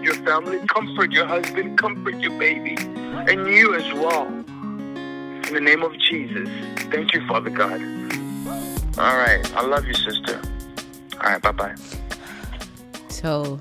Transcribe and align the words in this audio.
comfort 0.00 0.16
your 0.16 0.26
family, 0.26 0.66
comfort 0.66 1.12
your 1.12 1.26
husband, 1.26 1.78
comfort 1.78 2.14
your 2.16 2.38
baby, 2.38 2.74
and 2.78 3.46
you 3.46 3.74
as 3.74 3.92
well. 3.92 4.26
In 4.26 5.54
the 5.54 5.60
name 5.60 5.82
of 5.82 5.92
Jesus. 5.98 6.48
Thank 6.90 7.12
you, 7.12 7.26
Father 7.26 7.50
God. 7.50 7.80
All 8.98 9.16
right. 9.16 9.44
I 9.54 9.66
love 9.66 9.84
you, 9.84 9.94
sister. 9.94 10.40
All 11.14 11.20
right. 11.20 11.42
Bye 11.42 11.52
bye. 11.52 11.74
So 13.08 13.58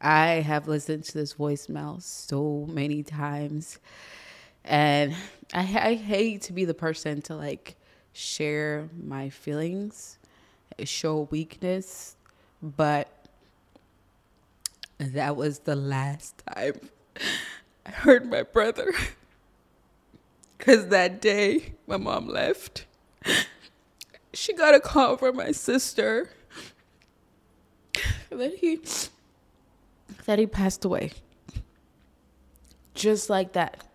I 0.00 0.26
have 0.40 0.68
listened 0.68 1.04
to 1.04 1.14
this 1.14 1.34
voicemail 1.34 2.00
so 2.00 2.66
many 2.70 3.02
times. 3.02 3.80
And 4.64 5.16
I, 5.52 5.60
I 5.60 5.94
hate 5.94 6.42
to 6.42 6.52
be 6.52 6.64
the 6.64 6.74
person 6.74 7.22
to 7.22 7.34
like 7.34 7.76
share 8.12 8.88
my 9.02 9.30
feelings, 9.30 10.18
show 10.84 11.26
weakness, 11.32 12.14
but 12.62 13.19
that 15.00 15.34
was 15.34 15.60
the 15.60 15.74
last 15.74 16.42
time 16.46 16.74
I 17.86 17.90
heard 17.90 18.30
my 18.30 18.42
brother. 18.42 18.92
Because 20.58 20.88
that 20.88 21.22
day 21.22 21.72
my 21.86 21.96
mom 21.96 22.28
left, 22.28 22.84
she 24.34 24.52
got 24.52 24.74
a 24.74 24.80
call 24.80 25.16
from 25.16 25.36
my 25.36 25.52
sister 25.52 26.28
that 28.30 28.56
he 28.56 28.78
that 30.26 30.38
he 30.38 30.46
passed 30.46 30.84
away. 30.84 31.12
Just 32.92 33.30
like 33.30 33.54
that. 33.54 33.86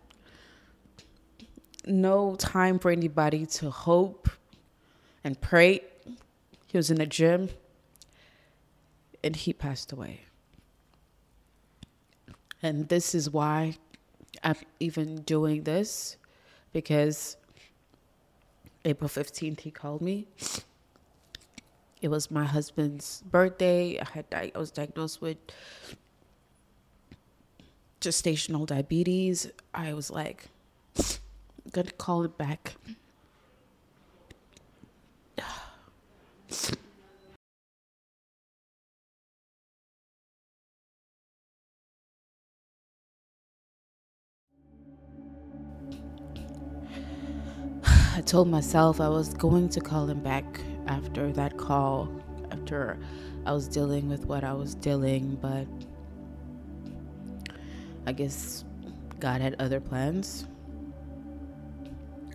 No 1.85 2.35
time 2.35 2.79
for 2.79 2.89
anybody 2.89 3.45
to 3.45 3.69
hope 3.69 4.27
and 5.23 5.39
pray. 5.39 5.81
He 6.65 6.77
was 6.77 6.89
in 6.89 6.97
the 6.97 7.05
gym 7.05 7.49
and 9.23 9.35
he 9.35 9.53
passed 9.53 9.91
away. 9.91 10.24
And 12.61 12.89
this 12.89 13.13
is 13.13 13.29
why 13.29 13.77
I'm 14.43 14.55
even 14.79 15.21
doing 15.21 15.63
this 15.63 16.17
because 16.73 17.37
April 18.83 19.09
15th 19.09 19.61
he 19.61 19.71
called 19.71 20.01
me. 20.01 20.27
It 22.01 22.09
was 22.09 22.29
my 22.29 22.45
husband's 22.45 23.23
birthday. 23.29 23.99
I 23.99 24.05
had 24.05 24.25
I 24.31 24.51
was 24.55 24.71
diagnosed 24.71 25.21
with 25.21 25.37
gestational 28.01 28.65
diabetes. 28.67 29.51
I 29.73 29.93
was 29.93 30.11
like, 30.11 30.45
gonna 31.71 31.91
call 31.91 32.23
it 32.23 32.37
back. 32.37 32.75
Told 48.25 48.47
myself 48.47 48.99
I 48.99 49.07
was 49.07 49.33
going 49.33 49.69
to 49.69 49.79
call 49.79 50.07
him 50.07 50.19
back 50.19 50.45
after 50.87 51.31
that 51.33 51.57
call, 51.57 52.09
after 52.51 52.97
I 53.45 53.53
was 53.53 53.67
dealing 53.67 54.09
with 54.09 54.25
what 54.25 54.43
I 54.43 54.53
was 54.53 54.73
dealing, 54.75 55.37
but 55.41 55.67
I 58.07 58.11
guess 58.11 58.65
God 59.19 59.41
had 59.41 59.55
other 59.59 59.79
plans. 59.79 60.47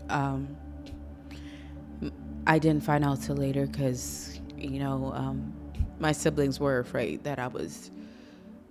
Um, 0.09 0.57
I 2.47 2.59
didn't 2.59 2.83
find 2.83 3.05
out 3.05 3.23
till 3.23 3.37
later 3.37 3.67
because, 3.67 4.41
you 4.57 4.79
know, 4.81 5.13
um, 5.15 5.53
my 5.99 6.13
siblings 6.13 6.59
were 6.59 6.79
afraid 6.79 7.25
that 7.25 7.39
I 7.39 7.49
was, 7.49 7.91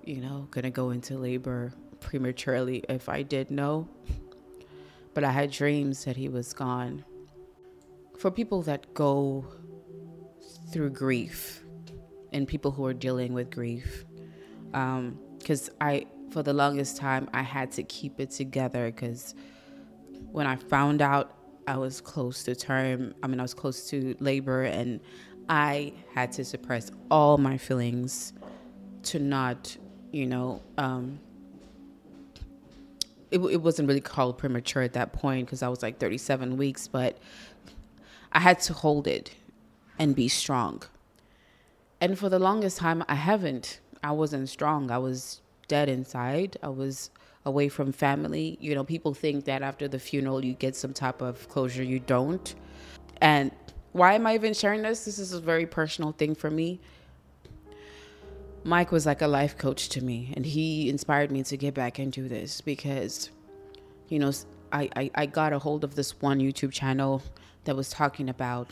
you 0.03 0.17
know, 0.17 0.47
gonna 0.51 0.71
go 0.71 0.91
into 0.91 1.17
labor 1.17 1.73
prematurely 1.99 2.83
if 2.89 3.09
I 3.09 3.23
did 3.23 3.51
know. 3.51 3.87
But 5.13 5.23
I 5.23 5.31
had 5.31 5.51
dreams 5.51 6.05
that 6.05 6.15
he 6.15 6.29
was 6.29 6.53
gone. 6.53 7.03
For 8.19 8.29
people 8.29 8.61
that 8.63 8.93
go 8.93 9.45
through 10.71 10.91
grief 10.91 11.63
and 12.33 12.47
people 12.47 12.71
who 12.71 12.85
are 12.85 12.93
dealing 12.93 13.33
with 13.33 13.49
grief, 13.49 14.05
because 14.71 15.69
um, 15.69 15.75
I 15.81 16.05
for 16.29 16.43
the 16.43 16.53
longest 16.53 16.97
time, 16.97 17.29
I 17.33 17.41
had 17.41 17.71
to 17.73 17.83
keep 17.83 18.19
it 18.19 18.29
together 18.29 18.91
because 18.91 19.33
when 20.31 20.45
I 20.45 20.55
found 20.55 21.01
out 21.01 21.35
I 21.67 21.77
was 21.77 22.01
close 22.01 22.43
to 22.43 22.55
term, 22.55 23.13
I 23.23 23.27
mean, 23.27 23.39
I 23.39 23.43
was 23.43 23.53
close 23.53 23.89
to 23.89 24.15
labor, 24.19 24.63
and 24.63 24.99
I 25.47 25.93
had 26.13 26.31
to 26.33 26.45
suppress 26.45 26.91
all 27.09 27.37
my 27.37 27.57
feelings 27.57 28.33
to 29.03 29.19
not, 29.19 29.75
you 30.11 30.25
know, 30.25 30.61
um, 30.77 31.19
it, 33.31 33.39
it 33.39 33.61
wasn't 33.61 33.87
really 33.87 34.01
called 34.01 34.37
premature 34.37 34.81
at 34.81 34.93
that 34.93 35.13
point 35.13 35.45
because 35.45 35.61
I 35.61 35.67
was 35.67 35.83
like 35.83 35.99
37 35.99 36.57
weeks, 36.57 36.87
but 36.87 37.19
I 38.31 38.39
had 38.39 38.59
to 38.61 38.73
hold 38.73 39.07
it 39.07 39.31
and 39.97 40.15
be 40.15 40.27
strong. 40.27 40.83
And 42.01 42.17
for 42.17 42.29
the 42.29 42.39
longest 42.39 42.77
time, 42.77 43.03
I 43.07 43.15
haven't. 43.15 43.79
I 44.03 44.11
wasn't 44.11 44.47
strong. 44.49 44.91
I 44.91 44.97
was 44.97 45.41
dead 45.67 45.89
inside. 45.89 46.57
I 46.63 46.69
was 46.69 47.09
away 47.45 47.69
from 47.69 47.91
family. 47.91 48.57
You 48.61 48.75
know, 48.75 48.83
people 48.83 49.13
think 49.13 49.45
that 49.45 49.61
after 49.61 49.87
the 49.87 49.99
funeral 49.99 50.43
you 50.43 50.53
get 50.53 50.75
some 50.75 50.93
type 50.93 51.21
of 51.21 51.49
closure. 51.49 51.83
You 51.83 51.99
don't. 51.99 52.55
And 53.21 53.51
why 53.91 54.13
am 54.13 54.27
I 54.27 54.35
even 54.35 54.53
sharing 54.53 54.81
this? 54.83 55.05
This 55.05 55.19
is 55.19 55.33
a 55.33 55.41
very 55.41 55.65
personal 55.65 56.11
thing 56.13 56.35
for 56.35 56.49
me. 56.49 56.79
Mike 58.63 58.91
was 58.91 59.05
like 59.05 59.21
a 59.21 59.27
life 59.27 59.57
coach 59.57 59.89
to 59.89 60.03
me, 60.03 60.33
and 60.35 60.45
he 60.45 60.89
inspired 60.89 61.31
me 61.31 61.43
to 61.43 61.55
get 61.57 61.73
back 61.73 61.99
do 62.11 62.27
this 62.27 62.59
because, 62.59 63.29
you 64.09 64.19
know, 64.19 64.31
I, 64.71 64.89
I, 64.95 65.11
I 65.15 65.25
got 65.25 65.53
a 65.53 65.59
hold 65.59 65.83
of 65.83 65.95
this 65.95 66.21
one 66.21 66.39
YouTube 66.39 66.71
channel 66.71 67.23
that 67.69 67.75
was 67.75 67.89
talking 67.89 68.29
about 68.29 68.71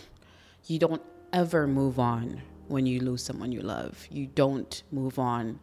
you 0.65 0.79
don't 0.79 1.03
ever 1.31 1.67
move 1.67 1.99
on 1.99 2.41
when 2.67 2.87
you 2.87 2.99
lose 2.99 3.23
someone 3.23 3.51
you 3.51 3.61
love. 3.61 4.07
You 4.09 4.25
don't 4.25 4.83
move 4.91 5.19
on 5.19 5.59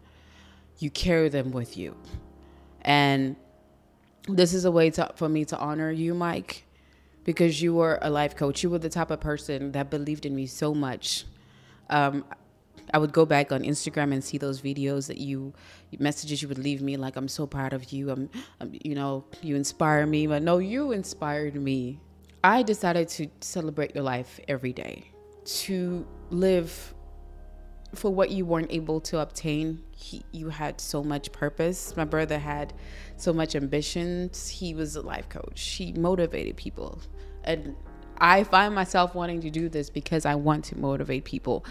you 0.78 0.90
carry 0.90 1.28
them 1.28 1.50
with 1.50 1.76
you. 1.76 1.96
And 2.82 3.36
this 4.28 4.52
is 4.54 4.64
a 4.64 4.70
way 4.70 4.90
to, 4.90 5.10
for 5.16 5.28
me 5.28 5.44
to 5.46 5.58
honor 5.58 5.90
you, 5.90 6.14
Mike, 6.14 6.64
because 7.24 7.62
you 7.62 7.74
were 7.74 7.98
a 8.02 8.10
life 8.10 8.36
coach. 8.36 8.62
You 8.62 8.70
were 8.70 8.78
the 8.78 8.88
type 8.88 9.10
of 9.10 9.20
person 9.20 9.72
that 9.72 9.90
believed 9.90 10.26
in 10.26 10.34
me 10.34 10.46
so 10.46 10.74
much. 10.74 11.24
Um, 11.90 12.24
I 12.92 12.98
would 12.98 13.12
go 13.12 13.24
back 13.24 13.50
on 13.50 13.62
Instagram 13.62 14.12
and 14.12 14.22
see 14.22 14.36
those 14.36 14.60
videos 14.60 15.06
that 15.06 15.16
you 15.16 15.54
messages 15.98 16.42
you 16.42 16.48
would 16.48 16.58
leave 16.58 16.82
me 16.82 16.96
like 16.96 17.16
I'm 17.16 17.28
so 17.28 17.46
proud 17.46 17.72
of 17.72 17.92
you. 17.92 18.10
I'm, 18.10 18.28
I'm 18.60 18.72
you 18.82 18.94
know 18.94 19.24
you 19.42 19.56
inspire 19.56 20.06
me, 20.06 20.26
but 20.26 20.42
no, 20.42 20.58
you 20.58 20.92
inspired 20.92 21.54
me. 21.54 22.00
I 22.44 22.62
decided 22.62 23.08
to 23.08 23.28
celebrate 23.40 23.94
your 23.94 24.04
life 24.04 24.38
every 24.48 24.74
day, 24.74 25.10
to 25.46 26.06
live 26.28 26.92
for 27.94 28.12
what 28.12 28.28
you 28.28 28.44
weren't 28.44 28.70
able 28.70 29.00
to 29.00 29.20
obtain, 29.20 29.82
he, 29.92 30.22
you 30.30 30.50
had 30.50 30.78
so 30.78 31.02
much 31.02 31.32
purpose. 31.32 31.96
My 31.96 32.04
brother 32.04 32.38
had 32.38 32.74
so 33.16 33.32
much 33.32 33.56
ambitions. 33.56 34.46
He 34.46 34.74
was 34.74 34.94
a 34.94 35.00
life 35.00 35.30
coach. 35.30 35.58
He 35.62 35.94
motivated 35.94 36.58
people. 36.58 37.00
And 37.44 37.74
I 38.18 38.44
find 38.44 38.74
myself 38.74 39.14
wanting 39.14 39.40
to 39.40 39.48
do 39.48 39.70
this 39.70 39.88
because 39.88 40.26
I 40.26 40.34
want 40.34 40.66
to 40.66 40.78
motivate 40.78 41.24
people. 41.24 41.64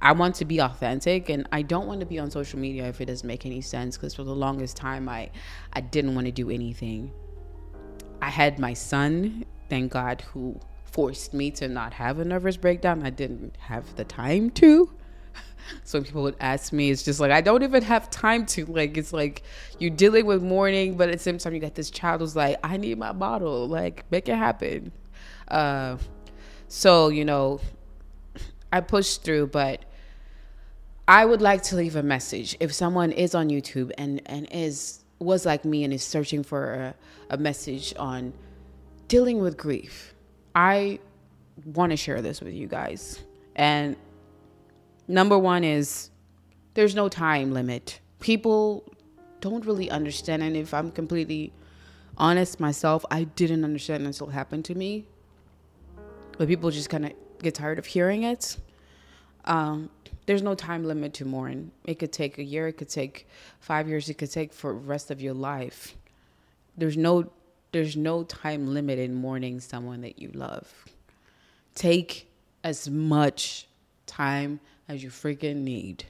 I 0.00 0.12
want 0.12 0.36
to 0.36 0.44
be 0.44 0.60
authentic 0.60 1.28
and 1.28 1.48
I 1.50 1.62
don't 1.62 1.88
want 1.88 1.98
to 2.00 2.06
be 2.06 2.20
on 2.20 2.30
social 2.30 2.60
media 2.60 2.84
if 2.84 3.00
it 3.00 3.06
doesn't 3.06 3.26
make 3.26 3.46
any 3.46 3.62
sense 3.62 3.96
because 3.96 4.14
for 4.14 4.22
the 4.22 4.34
longest 4.34 4.76
time 4.76 5.08
I 5.08 5.30
I 5.72 5.80
didn't 5.80 6.14
want 6.14 6.26
to 6.26 6.32
do 6.32 6.50
anything. 6.50 7.10
I 8.22 8.30
had 8.30 8.60
my 8.60 8.74
son, 8.74 9.44
thank 9.70 9.92
God, 9.92 10.20
who 10.32 10.60
forced 10.84 11.32
me 11.32 11.50
to 11.52 11.68
not 11.68 11.94
have 11.94 12.18
a 12.18 12.24
nervous 12.24 12.56
breakdown. 12.56 13.02
I 13.04 13.10
didn't 13.10 13.56
have 13.58 13.96
the 13.96 14.04
time 14.04 14.50
to. 14.50 14.90
So 15.84 16.02
people 16.02 16.22
would 16.22 16.36
ask 16.40 16.72
me 16.72 16.90
it's 16.90 17.04
just 17.04 17.20
like 17.20 17.30
i 17.30 17.40
don't 17.40 17.62
even 17.62 17.82
have 17.84 18.10
time 18.10 18.44
to 18.46 18.64
like 18.66 18.96
it's 18.96 19.12
like 19.12 19.44
you're 19.78 19.90
dealing 19.90 20.26
with 20.26 20.42
mourning 20.42 20.96
but 20.96 21.10
at 21.10 21.12
the 21.12 21.22
same 21.22 21.38
time 21.38 21.54
you 21.54 21.60
got 21.60 21.74
this 21.74 21.90
child 21.90 22.22
who's 22.22 22.34
like 22.34 22.56
i 22.64 22.76
need 22.76 22.98
my 22.98 23.12
bottle 23.12 23.68
like 23.68 24.04
make 24.10 24.28
it 24.28 24.36
happen. 24.36 24.90
Uh, 25.46 25.96
so 26.66 27.08
you 27.08 27.24
know 27.24 27.60
i 28.72 28.80
pushed 28.80 29.22
through 29.22 29.46
but 29.46 29.84
i 31.06 31.24
would 31.24 31.42
like 31.42 31.62
to 31.64 31.76
leave 31.76 31.94
a 31.94 32.02
message. 32.02 32.56
If 32.58 32.72
someone 32.72 33.12
is 33.12 33.34
on 33.34 33.48
youtube 33.50 33.92
and 33.96 34.22
and 34.26 34.48
is 34.50 35.04
was 35.20 35.46
like 35.46 35.64
me 35.64 35.84
and 35.84 35.92
is 35.92 36.02
searching 36.02 36.42
for 36.42 36.72
a, 36.72 36.94
a 37.28 37.36
message 37.36 37.94
on 37.98 38.32
dealing 39.10 39.38
with 39.40 39.56
grief 39.56 40.14
i 40.54 40.98
want 41.78 41.90
to 41.90 41.96
share 41.96 42.22
this 42.22 42.40
with 42.40 42.54
you 42.54 42.66
guys 42.66 43.22
and 43.56 43.96
Number 45.10 45.36
one 45.36 45.64
is 45.64 46.08
there's 46.74 46.94
no 46.94 47.08
time 47.08 47.52
limit. 47.52 47.98
People 48.20 48.84
don't 49.40 49.66
really 49.66 49.90
understand. 49.90 50.40
And 50.40 50.56
if 50.56 50.72
I'm 50.72 50.92
completely 50.92 51.52
honest 52.16 52.60
myself, 52.60 53.04
I 53.10 53.24
didn't 53.24 53.64
understand 53.64 54.06
until 54.06 54.28
it 54.28 54.32
happened 54.32 54.66
to 54.66 54.76
me. 54.76 55.08
But 56.38 56.46
people 56.46 56.70
just 56.70 56.90
kind 56.90 57.06
of 57.06 57.12
get 57.42 57.56
tired 57.56 57.80
of 57.80 57.86
hearing 57.86 58.22
it. 58.22 58.56
Um, 59.46 59.90
there's 60.26 60.42
no 60.42 60.54
time 60.54 60.84
limit 60.84 61.12
to 61.14 61.24
mourn. 61.24 61.72
It 61.84 61.98
could 61.98 62.12
take 62.12 62.38
a 62.38 62.44
year, 62.44 62.68
it 62.68 62.74
could 62.74 62.88
take 62.88 63.26
five 63.58 63.88
years, 63.88 64.08
it 64.08 64.14
could 64.14 64.30
take 64.30 64.52
for 64.52 64.74
the 64.74 64.78
rest 64.78 65.10
of 65.10 65.20
your 65.20 65.34
life. 65.34 65.96
There's 66.76 66.96
no 66.96 67.32
there's 67.72 67.96
no 67.96 68.24
time 68.24 68.66
limit 68.66 68.98
in 68.98 69.14
mourning 69.14 69.60
someone 69.60 70.00
that 70.02 70.18
you 70.18 70.30
love. 70.34 70.72
Take 71.74 72.28
as 72.64 72.90
much 72.90 73.66
time 74.06 74.60
as 74.88 75.02
you 75.02 75.10
freaking 75.10 75.62
need. 75.62 76.04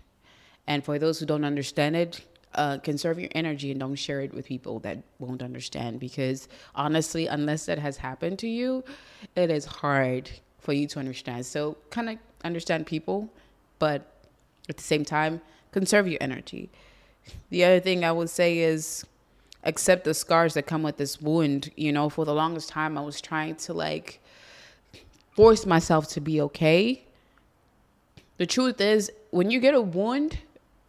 And 0.66 0.84
for 0.84 0.98
those 0.98 1.18
who 1.18 1.26
don't 1.26 1.44
understand 1.44 1.96
it, 1.96 2.24
uh, 2.54 2.78
conserve 2.78 3.18
your 3.18 3.28
energy 3.34 3.70
and 3.70 3.78
don't 3.78 3.94
share 3.94 4.20
it 4.20 4.34
with 4.34 4.46
people 4.46 4.80
that 4.80 4.98
won't 5.18 5.42
understand 5.42 6.00
because 6.00 6.48
honestly, 6.74 7.26
unless 7.26 7.66
that 7.66 7.78
has 7.78 7.96
happened 7.96 8.38
to 8.40 8.48
you, 8.48 8.82
it 9.36 9.50
is 9.50 9.64
hard 9.64 10.30
for 10.58 10.72
you 10.72 10.86
to 10.88 10.98
understand. 10.98 11.46
So, 11.46 11.76
kind 11.90 12.10
of 12.10 12.18
understand 12.42 12.86
people, 12.86 13.30
but 13.78 14.26
at 14.68 14.76
the 14.76 14.82
same 14.82 15.04
time, 15.04 15.40
conserve 15.72 16.08
your 16.08 16.18
energy. 16.20 16.70
The 17.50 17.64
other 17.64 17.80
thing 17.80 18.04
I 18.04 18.12
would 18.12 18.30
say 18.30 18.58
is 18.58 19.04
accept 19.64 20.04
the 20.04 20.14
scars 20.14 20.54
that 20.54 20.66
come 20.66 20.82
with 20.82 20.96
this 20.96 21.20
wound. 21.20 21.70
You 21.76 21.92
know, 21.92 22.08
for 22.08 22.24
the 22.24 22.34
longest 22.34 22.68
time, 22.68 22.96
I 22.96 23.02
was 23.02 23.20
trying 23.20 23.56
to 23.56 23.72
like 23.72 24.20
force 25.32 25.66
myself 25.66 26.08
to 26.08 26.20
be 26.20 26.40
okay. 26.42 27.02
The 28.38 28.46
truth 28.46 28.80
is, 28.80 29.10
when 29.30 29.50
you 29.50 29.60
get 29.60 29.74
a 29.74 29.80
wound, 29.80 30.38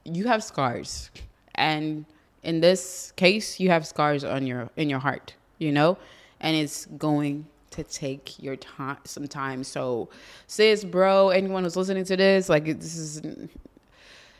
you 0.06 0.28
have 0.28 0.44
scars. 0.44 1.12
And 1.56 2.06
in 2.44 2.62
this 2.62 3.12
case, 3.18 3.60
you 3.60 3.70
have 3.70 3.86
scars 3.86 4.24
on 4.24 4.48
your 4.48 4.70
in 4.78 4.90
your 4.90 5.00
heart, 5.00 5.36
you 5.60 5.72
know? 5.72 5.98
And 6.40 6.56
it's 6.56 6.86
going 6.98 7.46
to 7.72 7.84
take 7.84 8.42
your 8.42 8.56
time 8.56 8.98
some 9.06 9.28
time. 9.28 9.64
So 9.64 10.10
sis, 10.48 10.84
bro, 10.84 11.30
anyone 11.30 11.64
who's 11.64 11.76
listening 11.76 12.04
to 12.06 12.18
this, 12.18 12.50
like 12.50 12.66
this 12.66 12.96
is 12.96 13.22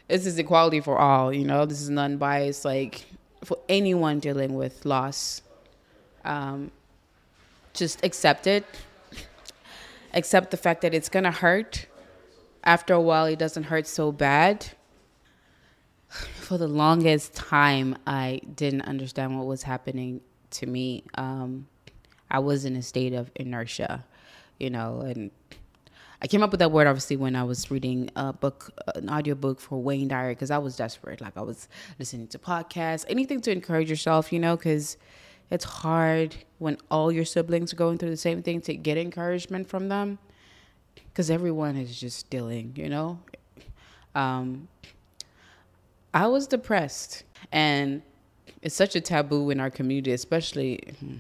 this 0.08 0.26
is 0.26 0.38
equality 0.38 0.82
for 0.82 0.98
all, 0.98 1.34
you 1.34 1.46
know, 1.46 1.66
this 1.66 1.82
is 1.82 1.90
non-biased, 1.90 2.66
like 2.66 3.06
for 3.44 3.58
anyone 3.70 4.20
dealing 4.20 4.56
with 4.56 4.86
loss. 4.86 5.42
Um 6.24 6.72
just 7.74 8.04
accept 8.04 8.48
it. 8.48 8.66
Accept 10.14 10.52
the 10.52 10.58
fact 10.58 10.82
that 10.82 10.94
it's 10.94 11.10
gonna 11.10 11.32
hurt. 11.32 11.86
After 12.64 12.94
a 12.94 13.02
while 13.02 13.26
it 13.26 13.40
doesn't 13.40 13.64
hurt 13.64 13.88
so 13.88 14.12
bad. 14.12 14.68
For 16.10 16.58
the 16.58 16.68
longest 16.68 17.34
time 17.34 17.98
I 18.06 18.42
didn't 18.56 18.82
understand 18.82 19.38
what 19.38 19.48
was 19.48 19.64
happening 19.64 20.22
to 20.52 20.66
me. 20.66 21.04
Um 21.16 21.68
I 22.30 22.40
was 22.40 22.64
in 22.64 22.76
a 22.78 22.82
state 22.82 23.14
of 23.14 23.30
inertia, 23.36 24.06
you 24.58 24.70
know, 24.70 25.02
and 25.02 25.32
I 26.22 26.28
came 26.28 26.44
up 26.44 26.52
with 26.52 26.60
that 26.60 26.72
word 26.72 26.86
obviously 26.86 27.18
when 27.18 27.36
I 27.36 27.44
was 27.44 27.72
reading 27.72 28.10
a 28.16 28.32
book, 28.32 28.72
an 28.96 29.10
audio 29.10 29.34
book 29.34 29.60
for 29.60 29.82
Wayne 29.82 30.08
Dyer, 30.08 30.30
because 30.30 30.52
I 30.52 30.60
was 30.60 30.76
desperate. 30.76 31.20
Like 31.20 31.36
I 31.36 31.42
was 31.42 31.68
listening 31.98 32.28
to 32.28 32.40
podcasts, 32.40 33.06
anything 33.10 33.42
to 33.42 33.52
encourage 33.52 33.90
yourself, 33.90 34.32
you 34.32 34.40
know, 34.40 34.56
because 34.56 34.98
it's 35.50 35.66
hard 35.66 36.36
when 36.60 36.78
all 36.92 37.12
your 37.12 37.26
siblings 37.26 37.74
are 37.74 37.76
going 37.76 37.98
through 37.98 38.12
the 38.12 38.18
same 38.18 38.44
thing 38.44 38.62
to 38.62 38.76
get 38.76 38.98
encouragement 38.98 39.68
from 39.68 39.90
them, 39.90 40.20
because 40.94 41.32
everyone 41.32 41.76
is 41.76 42.00
just 42.00 42.30
dealing, 42.30 42.74
you 42.76 42.88
know. 42.88 43.20
Um, 44.14 44.68
I 46.14 46.28
was 46.28 46.46
depressed, 46.46 47.24
and 47.52 48.04
it's 48.62 48.76
such 48.76 48.96
a 48.96 49.02
taboo 49.02 49.50
in 49.50 49.60
our 49.60 49.72
community, 49.72 50.12
especially 50.12 50.84
hmm, 51.00 51.16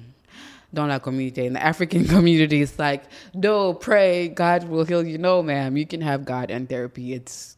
dans 0.73 0.88
la 0.88 1.00
community. 1.00 1.45
In 1.45 1.53
the 1.53 1.63
African 1.63 2.06
community, 2.15 2.62
it's 2.62 2.79
like, 2.79 3.03
no, 3.33 3.73
pray, 3.73 4.29
God 4.29 4.65
will 4.65 4.85
heal 4.85 5.06
you. 5.06 5.18
No, 5.18 5.44
ma'am, 5.44 5.77
you 5.77 5.85
can 5.85 6.01
have 6.01 6.25
God 6.25 6.51
and 6.51 6.69
therapy. 6.69 7.13
It's, 7.13 7.57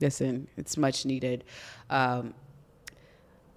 listen, 0.00 0.48
it's 0.56 0.76
much 0.76 1.04
needed. 1.04 1.44
Um, 1.88 2.34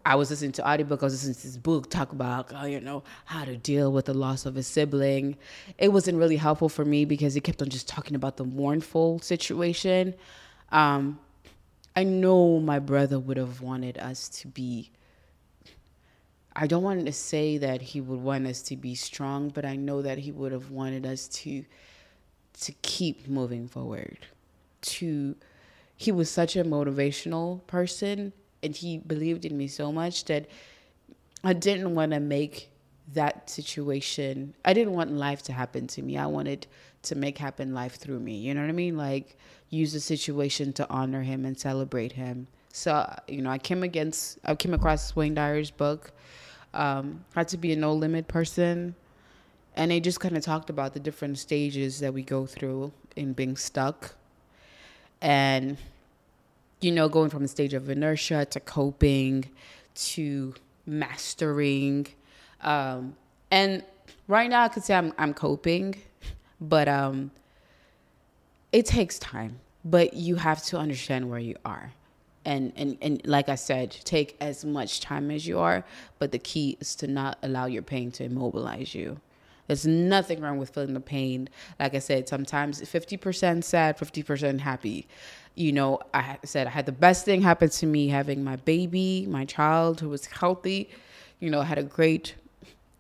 I 0.06 0.16
was 0.16 0.30
listening 0.30 0.52
to 0.54 0.68
audiobook. 0.68 1.02
I 1.02 1.06
was 1.06 1.14
listening 1.14 1.36
to 1.36 1.48
this 1.48 1.58
book 1.58 1.90
talk 1.90 2.12
about, 2.12 2.52
oh, 2.54 2.66
you 2.66 2.82
know, 2.82 3.04
how 3.26 3.46
to 3.46 3.56
deal 3.56 3.92
with 3.92 4.06
the 4.06 4.14
loss 4.14 4.46
of 4.46 4.58
a 4.58 4.64
sibling. 4.64 5.38
It 5.78 5.94
wasn't 5.94 6.18
really 6.18 6.36
helpful 6.36 6.68
for 6.68 6.84
me 6.84 7.06
because 7.06 7.38
it 7.38 7.42
kept 7.42 7.62
on 7.62 7.70
just 7.70 7.88
talking 7.88 8.16
about 8.16 8.36
the 8.36 8.44
mournful 8.44 9.20
situation. 9.20 10.14
Um, 10.74 11.20
I 11.96 12.04
know 12.04 12.60
my 12.60 12.80
brother 12.80 13.18
would 13.18 13.38
have 13.38 13.62
wanted 13.62 13.98
us 13.98 14.28
to 14.30 14.48
be 14.48 14.92
I 16.56 16.68
don't 16.68 16.84
want 16.84 17.06
to 17.06 17.12
say 17.12 17.58
that 17.58 17.82
he 17.82 18.00
would 18.02 18.20
want 18.20 18.46
us 18.46 18.62
to 18.64 18.76
be 18.78 18.96
strong, 18.96 19.50
but 19.50 19.66
I 19.66 19.76
know 19.76 20.02
that 20.02 20.20
he 20.20 20.32
would 20.32 20.52
have 20.52 20.72
wanted 20.72 21.06
us 21.06 21.28
to 21.30 21.66
to 22.62 22.72
keep 22.84 23.28
moving 23.28 23.68
forward. 23.68 24.20
To 24.82 25.36
he 25.96 26.12
was 26.12 26.30
such 26.30 26.56
a 26.56 26.64
motivational 26.64 27.66
person 27.66 28.34
and 28.62 28.76
he 28.76 29.00
believed 29.00 29.46
in 29.46 29.58
me 29.58 29.68
so 29.68 29.92
much 29.92 30.26
that 30.26 30.48
I 31.44 31.54
didn't 31.54 31.96
want 31.96 32.12
to 32.12 32.20
make 32.20 32.70
that 33.14 33.50
situation 33.50 34.54
I 34.64 34.74
didn't 34.74 34.94
want 34.94 35.12
life 35.12 35.42
to 35.44 35.54
happen 35.54 35.88
to 35.88 36.02
me. 36.02 36.18
I 36.18 36.28
wanted 36.28 36.68
to 37.04 37.16
make 37.16 37.38
happen 37.38 37.74
life 37.74 37.96
through 37.96 38.20
me. 38.20 38.38
You 38.38 38.54
know 38.54 38.62
what 38.62 38.70
I 38.70 38.74
mean? 38.74 38.96
Like 38.96 39.38
use 39.70 39.94
the 39.94 40.00
situation 40.00 40.72
to 40.74 40.90
honor 40.90 41.24
him 41.24 41.46
and 41.46 41.60
celebrate 41.60 42.14
him. 42.14 42.48
So, 42.74 43.08
you 43.30 43.42
know, 43.42 43.50
I 43.50 43.60
came 43.60 43.84
against 43.84 44.40
I 44.44 44.56
came 44.56 44.74
across 44.74 45.16
Wayne 45.16 45.36
Dyer's 45.36 45.72
book 45.72 46.12
um, 46.74 47.24
had 47.36 47.48
to 47.50 47.58
be 47.58 47.72
a 47.72 47.76
no 47.76 47.94
limit 47.94 48.28
person. 48.28 48.96
And 49.76 49.90
they 49.92 50.00
just 50.00 50.20
kind 50.20 50.38
of 50.38 50.44
talked 50.44 50.70
about 50.70 50.94
the 50.94 51.00
different 51.00 51.40
stages 51.40 52.00
that 52.00 52.14
we 52.14 52.22
go 52.22 52.46
through 52.46 52.92
in 53.16 53.34
being 53.34 53.58
stuck. 53.58 54.16
And, 55.22 55.78
you 56.82 56.92
know, 56.92 57.10
going 57.10 57.30
from 57.30 57.42
the 57.42 57.48
stage 57.48 57.74
of 57.74 57.90
inertia 57.90 58.46
to 58.46 58.60
coping 58.60 59.46
to 59.96 60.54
mastering. 60.86 62.08
Um, 62.62 63.16
and 63.50 63.84
right 64.28 64.50
now, 64.50 64.64
I 64.64 64.68
could 64.68 64.84
say 64.84 64.96
I'm, 64.96 65.14
I'm 65.18 65.34
coping, 65.34 65.96
but 66.60 66.88
um, 66.88 67.32
it 68.72 68.86
takes 68.86 69.18
time. 69.18 69.60
But 69.86 70.14
you 70.14 70.36
have 70.36 70.64
to 70.66 70.78
understand 70.78 71.30
where 71.30 71.40
you 71.40 71.56
are 71.66 71.92
and, 72.46 72.74
and 72.76 72.98
and 73.02 73.22
like 73.26 73.50
I 73.50 73.56
said, 73.56 73.92
take 73.92 74.36
as 74.42 74.66
much 74.66 75.00
time 75.00 75.32
as 75.32 75.48
you 75.48 75.60
are, 75.60 75.86
but 76.20 76.32
the 76.32 76.40
key 76.40 76.78
is 76.80 76.96
to 76.98 77.08
not 77.08 77.38
allow 77.42 77.66
your 77.66 77.82
pain 77.82 78.12
to 78.14 78.26
immobilize 78.26 78.94
you. 78.94 79.20
There's 79.68 79.86
nothing 79.86 80.42
wrong 80.42 80.58
with 80.58 80.72
feeling 80.72 80.94
the 80.94 81.00
pain. 81.00 81.50
Like 81.80 81.96
I 81.96 82.00
said, 82.00 82.28
sometimes 82.28 82.82
50% 82.82 83.64
sad, 83.64 83.98
50% 83.98 84.60
happy. 84.60 85.08
You 85.56 85.72
know, 85.72 86.00
I 86.14 86.38
said 86.44 86.68
I 86.68 86.72
had 86.72 86.86
the 86.86 86.92
best 86.92 87.24
thing 87.26 87.42
happen 87.42 87.70
to 87.70 87.86
me 87.86 88.10
having 88.10 88.44
my 88.44 88.58
baby, 88.58 89.26
my 89.30 89.46
child 89.46 90.02
who 90.02 90.10
was 90.10 90.26
healthy. 90.26 90.90
You 91.40 91.50
know, 91.50 91.62
had 91.62 91.78
a 91.78 91.84
great 91.84 92.36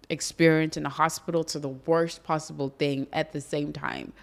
experience 0.09 0.77
in 0.77 0.83
the 0.83 0.89
hospital 0.89 1.43
to 1.45 1.59
the 1.59 1.69
worst 1.69 2.23
possible 2.23 2.73
thing 2.77 3.07
at 3.11 3.33
the 3.33 3.41
same 3.41 3.73
time. 3.73 4.13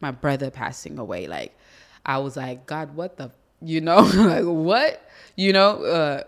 My 0.00 0.10
brother 0.10 0.50
passing 0.50 0.98
away. 0.98 1.26
Like, 1.26 1.58
I 2.06 2.18
was 2.18 2.36
like, 2.36 2.66
God, 2.66 2.94
what 2.94 3.16
the 3.18 3.30
you 3.62 3.80
know 3.80 3.98
like 4.14 4.44
what? 4.44 5.08
You 5.36 5.52
know 5.52 5.82
uh 5.84 6.22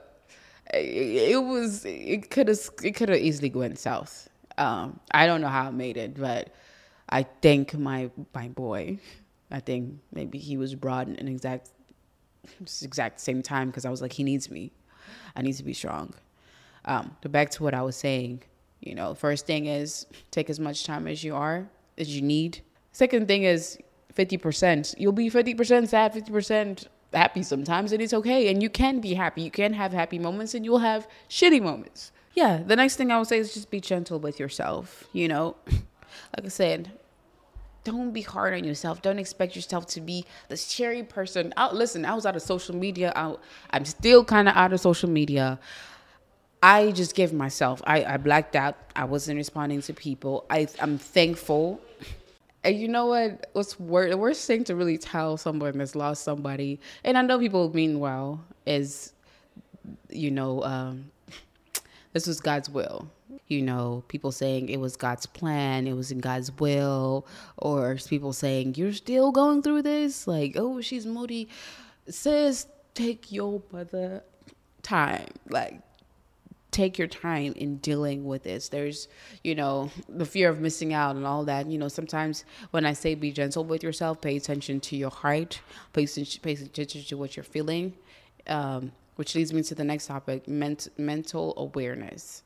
it, 0.73 1.33
it 1.33 1.43
was 1.43 1.85
it 1.85 2.31
could 2.31 2.49
have 2.49 2.59
it 2.83 2.93
could 2.93 3.09
have 3.09 3.19
easily 3.19 3.51
went 3.51 3.79
south. 3.79 4.29
Um 4.59 5.01
i 5.13 5.27
don't 5.27 5.41
know 5.41 5.49
how 5.49 5.69
it 5.69 5.73
made 5.73 5.97
it 5.97 6.15
but 6.15 6.55
i 7.09 7.23
think 7.23 7.73
my 7.75 8.11
my 8.35 8.49
boy 8.49 8.99
i 9.51 9.61
think 9.61 9.99
maybe 10.13 10.39
he 10.39 10.57
was 10.59 10.75
brought 10.75 11.09
in 11.09 11.27
exact 11.27 11.71
exact 12.83 13.19
same 13.21 13.43
time 13.43 13.69
because 13.69 13.85
i 13.85 13.91
was 13.91 14.03
like 14.03 14.13
he 14.13 14.25
needs 14.25 14.51
me. 14.51 14.73
I 15.35 15.43
need 15.43 15.55
to 15.55 15.65
be 15.65 15.73
strong. 15.73 16.15
Um 16.85 17.17
but 17.23 17.33
back 17.33 17.51
to 17.53 17.63
what 17.63 17.75
i 17.75 17.83
was 17.83 17.97
saying 17.97 18.43
you 18.81 18.95
know 18.95 19.15
first 19.15 19.47
thing 19.47 19.67
is 19.67 20.07
take 20.31 20.51
as 20.51 20.61
much 20.61 20.85
time 20.85 21.07
as 21.09 21.25
you 21.25 21.35
are 21.35 21.69
as 21.99 22.15
you 22.15 22.23
need. 22.23 22.61
Second 22.93 23.27
thing 23.27 23.45
is 23.45 23.79
50% 24.15 24.95
you'll 24.99 25.13
be 25.13 25.31
50% 25.31 25.89
sad 25.89 26.13
50% 26.13 26.87
happy 27.13 27.43
sometimes 27.43 27.93
and 27.93 28.03
it's 28.03 28.15
okay 28.15 28.49
and 28.49 28.63
you 28.63 28.71
can 28.71 29.01
be 29.01 29.15
happy. 29.15 29.43
You 29.43 29.51
can 29.51 29.73
have 29.75 29.93
happy 29.93 30.19
moments 30.19 30.55
and 30.55 30.65
you'll 30.65 30.79
have 30.79 31.07
shitty 31.29 31.63
moments. 31.63 32.13
Yeah 32.35 32.63
the 32.63 32.77
next 32.77 32.97
thing 32.97 33.11
i 33.11 33.19
would 33.19 33.29
say 33.29 33.39
is 33.39 33.53
just 33.55 33.71
be 33.71 33.81
gentle 33.81 34.19
with 34.19 34.41
yourself 34.41 35.05
you 35.13 35.29
know? 35.29 35.57
Like 36.37 36.45
i 36.47 36.49
said 36.49 36.93
don't 37.85 38.13
be 38.13 38.23
hard 38.23 38.55
on 38.55 38.63
yourself. 38.63 39.03
Don't 39.03 39.19
expect 39.19 39.57
yourself 39.57 39.87
to 39.89 40.01
be 40.01 40.25
this 40.49 40.73
cherry 40.73 41.03
person. 41.03 41.53
Out 41.57 41.75
listen 41.75 42.05
i 42.05 42.15
was 42.15 42.27
out 42.27 42.37
of 42.37 42.43
social 42.43 42.75
media. 42.75 43.13
I, 43.17 43.35
i'm 43.71 43.85
still 43.85 44.25
kind 44.25 44.49
of 44.49 44.57
out 44.57 44.73
of 44.73 44.81
social 44.81 45.11
media. 45.11 45.59
I 46.63 46.93
just 46.93 47.15
gave 47.17 47.33
myself 47.33 47.83
I, 47.87 48.05
I 48.05 48.17
blacked 48.19 48.55
out. 48.57 48.77
I 48.95 49.05
wasn't 49.05 49.37
responding 49.37 49.83
to 49.83 49.93
people. 49.93 50.47
I, 50.51 50.69
i'm 50.81 50.99
thankful 50.99 51.81
and 52.65 52.79
you 52.79 52.89
know 52.89 53.07
what? 53.07 53.49
What's 53.53 53.79
wor- 53.79 54.09
the 54.09 54.17
worst 54.17 54.47
thing 54.47 54.65
to 54.65 54.77
really 54.77 54.99
tell 54.99 55.37
someone 55.37 55.79
that's 55.79 55.95
lost 55.95 56.23
somebody, 56.23 56.81
and 57.05 57.19
I 57.19 57.23
know 57.23 57.39
people 57.39 57.73
mean 57.75 57.99
well, 57.99 58.45
is, 58.67 59.13
you 60.11 60.31
know, 60.31 60.63
um, 60.63 61.11
this 62.13 62.27
was 62.27 62.41
God's 62.41 62.71
will. 62.71 63.09
You 63.49 63.63
know, 63.63 64.05
people 64.09 64.33
saying 64.33 64.69
it 64.69 64.79
was 64.79 64.97
God's 64.97 65.27
plan, 65.27 65.87
it 65.87 65.95
was 65.95 66.11
in 66.11 66.21
God's 66.21 66.53
will, 66.59 67.27
or 67.59 67.97
people 68.09 68.33
saying 68.33 68.77
you're 68.77 68.93
still 68.93 69.33
going 69.33 69.63
through 69.63 69.83
this. 69.83 70.27
Like, 70.27 70.55
oh, 70.57 70.81
she's 70.81 71.05
moody. 71.05 71.49
Sis, 72.09 72.67
take 72.95 73.31
your 73.33 73.63
mother 73.71 74.23
time. 74.83 75.27
Like, 75.49 75.81
take 76.73 76.99
your 76.99 77.07
time 77.07 77.53
in 77.57 77.77
dealing 77.77 78.25
with 78.25 78.43
this. 78.43 78.69
There's, 78.69 79.07
you 79.45 79.55
know, 79.55 79.91
the 80.09 80.27
fear 80.27 80.49
of 80.49 80.59
missing 80.59 80.93
out 80.93 81.15
and 81.15 81.25
all 81.25 81.45
that. 81.45 81.71
You 81.71 81.79
know, 81.79 81.89
sometimes 81.89 82.45
when 82.73 82.85
I 82.85 82.95
say 82.95 83.15
be 83.15 83.31
gentle 83.31 83.65
with 83.65 83.85
yourself, 83.85 84.21
pay 84.21 84.37
attention 84.37 84.81
to 84.81 84.97
your 84.97 85.11
heart, 85.11 85.61
pay 85.93 86.05
attention, 86.05 86.41
pay 86.43 86.53
attention 86.55 87.05
to 87.05 87.17
what 87.17 87.37
you're 87.37 87.45
feeling. 87.45 87.95
Um, 88.49 88.91
which 89.17 89.35
leads 89.35 89.53
me 89.53 89.63
to 89.63 89.75
the 89.75 89.85
next 89.85 90.07
topic 90.07 90.49
ment- 90.49 90.89
mental 90.97 91.55
awareness. 91.57 92.43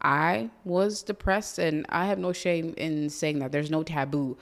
I 0.00 0.50
was 0.64 1.02
depressed, 1.02 1.58
and 1.58 1.86
I 1.88 2.06
have 2.06 2.18
no 2.18 2.32
shame 2.32 2.74
in 2.76 3.10
saying 3.10 3.38
that. 3.40 3.52
There's 3.52 3.70
no 3.70 3.82
taboo. 3.82 4.36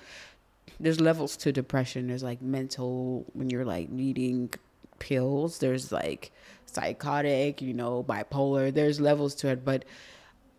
There's 0.80 1.00
levels 1.00 1.36
to 1.38 1.52
depression. 1.52 2.08
There's 2.08 2.22
like 2.22 2.42
mental, 2.42 3.26
when 3.32 3.50
you're 3.50 3.64
like 3.64 3.90
needing 3.90 4.52
pills, 4.98 5.58
there's 5.58 5.92
like 5.92 6.32
psychotic, 6.74 7.62
you 7.62 7.74
know, 7.74 8.04
bipolar. 8.04 8.72
There's 8.72 9.00
levels 9.00 9.34
to 9.36 9.48
it. 9.48 9.64
But 9.64 9.84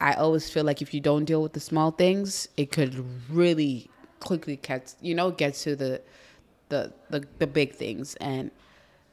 I 0.02 0.14
always 0.14 0.50
feel 0.50 0.64
like 0.64 0.82
if 0.82 0.94
you 0.94 1.02
don't 1.02 1.26
deal 1.26 1.42
with 1.42 1.54
the 1.54 1.60
small 1.60 1.92
things, 1.92 2.48
it 2.58 2.72
could 2.72 3.06
really 3.30 3.90
quickly 4.20 4.58
get, 4.58 4.96
you 5.02 5.16
know, 5.16 5.32
get 5.32 5.54
to 5.56 5.76
the, 5.76 6.02
the, 6.70 6.94
the, 7.10 7.26
the 7.40 7.48
big 7.48 7.74
things. 7.74 8.16
And 8.16 8.52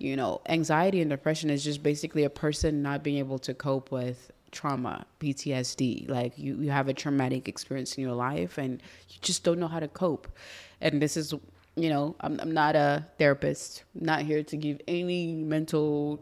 you 0.02 0.16
know, 0.16 0.40
anxiety 0.48 1.00
and 1.00 1.08
depression 1.08 1.48
is 1.48 1.62
just 1.62 1.80
basically 1.80 2.24
a 2.24 2.30
person 2.30 2.82
not 2.82 3.04
being 3.04 3.18
able 3.18 3.38
to 3.38 3.54
cope 3.54 3.92
with 3.92 4.32
trauma, 4.50 5.06
PTSD. 5.20 6.08
Like 6.08 6.36
you, 6.36 6.56
you 6.56 6.70
have 6.70 6.88
a 6.88 6.94
traumatic 6.94 7.46
experience 7.48 7.96
in 7.96 8.02
your 8.02 8.14
life 8.14 8.58
and 8.58 8.82
you 9.08 9.18
just 9.20 9.44
don't 9.44 9.60
know 9.60 9.68
how 9.68 9.78
to 9.78 9.86
cope. 9.86 10.26
And 10.80 11.00
this 11.00 11.16
is, 11.16 11.32
you 11.76 11.88
know, 11.88 12.16
I'm, 12.20 12.40
I'm 12.40 12.50
not 12.50 12.74
a 12.74 13.06
therapist, 13.16 13.84
not 13.94 14.22
here 14.22 14.42
to 14.42 14.56
give 14.56 14.80
any 14.88 15.34
mental 15.34 16.20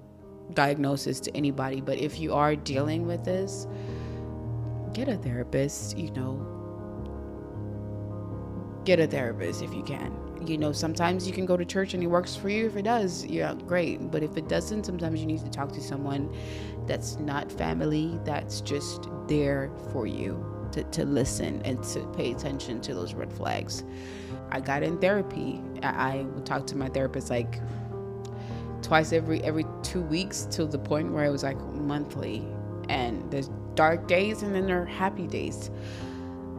diagnosis 0.55 1.21
to 1.21 1.37
anybody. 1.37 1.81
But 1.81 1.99
if 1.99 2.19
you 2.21 2.35
are 2.35 2.57
dealing 2.57 3.07
with 3.07 3.25
this, 3.25 3.67
get 4.93 5.09
a 5.09 5.17
therapist, 5.17 5.97
you 5.97 6.11
know, 6.13 6.47
get 8.85 9.01
a 9.01 9.07
therapist 9.07 9.63
if 9.63 9.73
you 9.75 9.83
can 9.83 10.17
you 10.47 10.57
know, 10.57 10.73
sometimes 10.73 11.27
you 11.27 11.33
can 11.33 11.47
go 11.47 11.57
to 11.57 11.65
church 11.65 11.95
and 11.95 12.03
it 12.03 12.07
works 12.07 12.35
for 12.35 12.49
you. 12.49 12.67
If 12.67 12.77
it 12.77 12.83
does, 12.83 13.25
yeah, 13.27 13.55
great. 13.67 14.11
But 14.11 14.23
if 14.23 14.37
it 14.37 14.49
doesn't, 14.49 14.85
sometimes 14.85 15.21
you 15.21 15.27
need 15.27 15.45
to 15.45 15.51
talk 15.51 15.73
to 15.73 15.81
someone 15.81 16.35
that's 16.87 17.19
not 17.19 17.53
family, 17.53 18.19
that's 18.25 18.61
just 18.61 19.09
there 19.27 19.71
for 19.93 20.07
you 20.07 20.45
to, 20.73 20.85
to 20.85 21.05
listen 21.05 21.61
and 21.65 21.83
to 21.85 22.01
pay 22.17 22.33
attention 22.33 22.81
to 22.83 22.95
those 22.95 23.15
red 23.15 23.33
flags. 23.33 23.85
I 24.51 24.61
got 24.61 24.83
in 24.83 24.99
therapy. 24.99 25.63
I, 25.83 25.89
I 25.89 26.23
would 26.23 26.47
talk 26.47 26.67
to 26.69 26.77
my 26.77 26.89
therapist 26.89 27.31
like 27.31 27.61
twice 28.91 29.13
every 29.13 29.41
every 29.45 29.65
two 29.85 30.01
weeks 30.01 30.47
to 30.47 30.65
the 30.65 30.77
point 30.77 31.13
where 31.13 31.25
it 31.25 31.31
was 31.31 31.45
like 31.45 31.57
monthly. 31.75 32.45
And 32.89 33.31
there's 33.31 33.49
dark 33.77 34.09
days 34.09 34.43
and 34.43 34.53
then 34.53 34.67
there 34.67 34.83
are 34.83 34.85
happy 34.85 35.29
days. 35.29 35.71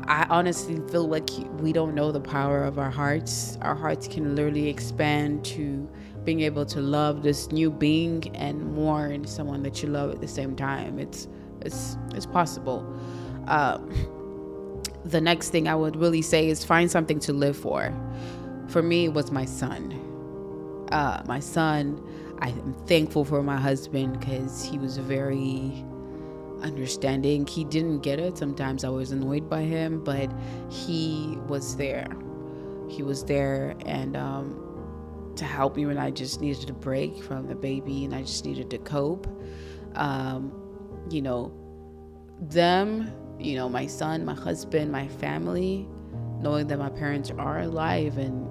I 0.08 0.26
honestly 0.30 0.80
feel 0.90 1.10
like 1.10 1.30
we 1.60 1.74
don't 1.74 1.94
know 1.94 2.14
the 2.14 2.22
power 2.22 2.64
of 2.64 2.80
our 2.80 2.90
hearts. 2.90 3.58
Our 3.62 3.76
hearts 3.76 4.08
can 4.08 4.34
literally 4.34 4.70
expand 4.70 5.44
to 5.56 5.90
being 6.24 6.40
able 6.40 6.66
to 6.68 6.80
love 6.80 7.22
this 7.22 7.52
new 7.52 7.70
being 7.70 8.34
and 8.34 8.76
mourn 8.76 9.28
someone 9.28 9.62
that 9.64 9.84
you 9.84 9.90
love 9.90 10.12
at 10.12 10.22
the 10.22 10.28
same 10.30 10.56
time. 10.56 11.00
It's 11.00 11.28
it's 11.60 11.98
it's 12.16 12.26
possible. 12.26 12.80
Um, 13.48 13.92
the 15.04 15.20
next 15.20 15.50
thing 15.50 15.68
I 15.68 15.76
would 15.76 15.98
really 15.98 16.22
say 16.22 16.48
is 16.48 16.64
find 16.64 16.90
something 16.90 17.20
to 17.28 17.34
live 17.34 17.58
for. 17.58 17.94
For 18.70 18.82
me, 18.82 19.04
it 19.04 19.14
was 19.14 19.32
my 19.32 19.44
son. 19.44 20.11
Uh, 20.92 21.22
my 21.26 21.40
son. 21.40 22.02
I 22.42 22.50
am 22.50 22.74
thankful 22.88 23.24
for 23.24 23.44
my 23.44 23.58
husband 23.58 24.20
because 24.20 24.64
he 24.64 24.80
was 24.80 24.98
very 24.98 25.86
understanding. 26.64 27.46
He 27.46 27.64
didn't 27.64 28.00
get 28.00 28.20
it. 28.20 28.38
Sometimes 28.38 28.84
I 28.84 28.90
was 28.90 29.12
annoyed 29.12 29.48
by 29.48 29.62
him, 29.62 30.04
but 30.04 30.32
he 30.70 31.38
was 31.48 31.76
there. 31.76 32.08
He 32.90 33.04
was 33.04 33.24
there 33.24 33.76
and 33.86 34.18
um, 34.18 35.34
to 35.36 35.46
help 35.46 35.76
me 35.76 35.86
when 35.86 36.00
I 36.00 36.10
just 36.10 36.42
needed 36.42 36.70
a 36.72 36.74
break 36.74 37.24
from 37.24 37.48
the 37.48 37.56
baby 37.56 38.06
and 38.06 38.16
I 38.16 38.22
just 38.22 38.44
needed 38.44 38.72
to 38.72 38.80
cope. 38.80 39.28
Um, 39.96 40.52
you 41.12 41.22
know, 41.22 41.54
them, 42.42 43.12
you 43.40 43.56
know, 43.56 43.70
my 43.70 43.86
son, 43.86 44.26
my 44.26 44.34
husband, 44.34 44.92
my 44.92 45.08
family, 45.08 45.88
knowing 46.40 46.66
that 46.68 46.80
my 46.80 46.90
parents 46.90 47.30
are 47.30 47.60
alive 47.60 48.18
and 48.18 48.48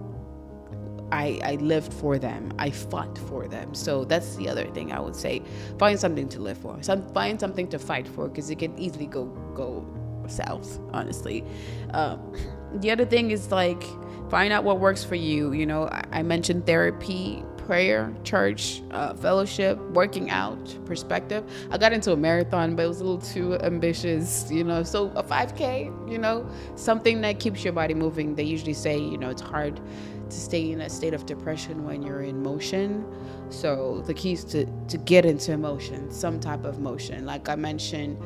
I, 1.13 1.41
I 1.43 1.55
lived 1.57 1.93
for 1.93 2.19
them. 2.19 2.53
I 2.59 2.71
fought 2.71 3.19
for 3.19 3.49
them. 3.49 3.75
So 3.75 4.05
that's 4.05 4.37
the 4.37 4.49
other 4.49 4.67
thing 4.67 4.93
I 4.93 5.01
would 5.01 5.17
say. 5.17 5.43
Find 5.79 5.99
something 5.99 6.29
to 6.31 6.41
live 6.41 6.59
for. 6.59 6.83
Some 6.83 7.03
find 7.13 7.39
something 7.39 7.69
to 7.69 7.79
fight 7.79 8.07
for 8.07 8.29
because 8.29 8.51
it 8.51 8.59
can 8.59 8.79
easily 8.79 9.07
go 9.07 9.25
go 9.55 9.87
south. 10.29 10.79
Honestly, 10.93 11.45
um, 11.91 12.35
the 12.77 12.91
other 12.91 13.05
thing 13.05 13.31
is 13.31 13.51
like 13.51 13.83
find 14.31 14.53
out 14.53 14.65
what 14.65 14.79
works 14.79 15.03
for 15.05 15.17
you. 15.17 15.53
You 15.53 15.67
know, 15.67 15.89
I, 15.89 16.05
I 16.13 16.23
mentioned 16.23 16.67
therapy, 16.67 17.43
prayer, 17.57 18.15
church, 18.23 18.83
uh, 18.93 19.15
fellowship, 19.15 19.79
working 19.91 20.31
out, 20.31 20.79
perspective. 20.85 21.45
I 21.71 21.79
got 21.79 21.93
into 21.93 22.13
a 22.13 22.17
marathon, 22.17 22.77
but 22.77 22.85
it 22.85 22.89
was 22.89 23.01
a 23.01 23.05
little 23.05 23.21
too 23.21 23.59
ambitious. 23.61 24.51
You 24.51 24.65
know, 24.65 24.83
so 24.85 25.11
a 25.17 25.23
5K. 25.23 26.11
You 26.11 26.19
know, 26.19 26.49
something 26.77 27.21
that 27.23 27.41
keeps 27.41 27.65
your 27.65 27.73
body 27.73 27.95
moving. 27.95 28.35
They 28.37 28.45
usually 28.45 28.75
say, 28.75 28.99
you 28.99 29.19
know, 29.19 29.31
it's 29.31 29.43
hard 29.43 29.81
to 30.31 30.37
stay 30.37 30.71
in 30.71 30.81
a 30.81 30.89
state 30.89 31.15
of 31.15 31.27
depression 31.27 31.85
when 31.85 32.03
you're 32.03 32.23
in 32.23 32.43
motion. 32.43 33.05
So 33.51 34.03
the 34.07 34.15
key 34.15 34.33
is 34.33 34.45
to, 34.45 34.67
to 34.89 34.99
get 34.99 35.25
into 35.25 35.57
motion, 35.57 36.11
some 36.11 36.41
type 36.41 36.65
of 36.65 36.79
motion. 36.79 37.27
Like 37.27 37.49
I 37.49 37.57
mentioned, 37.57 38.19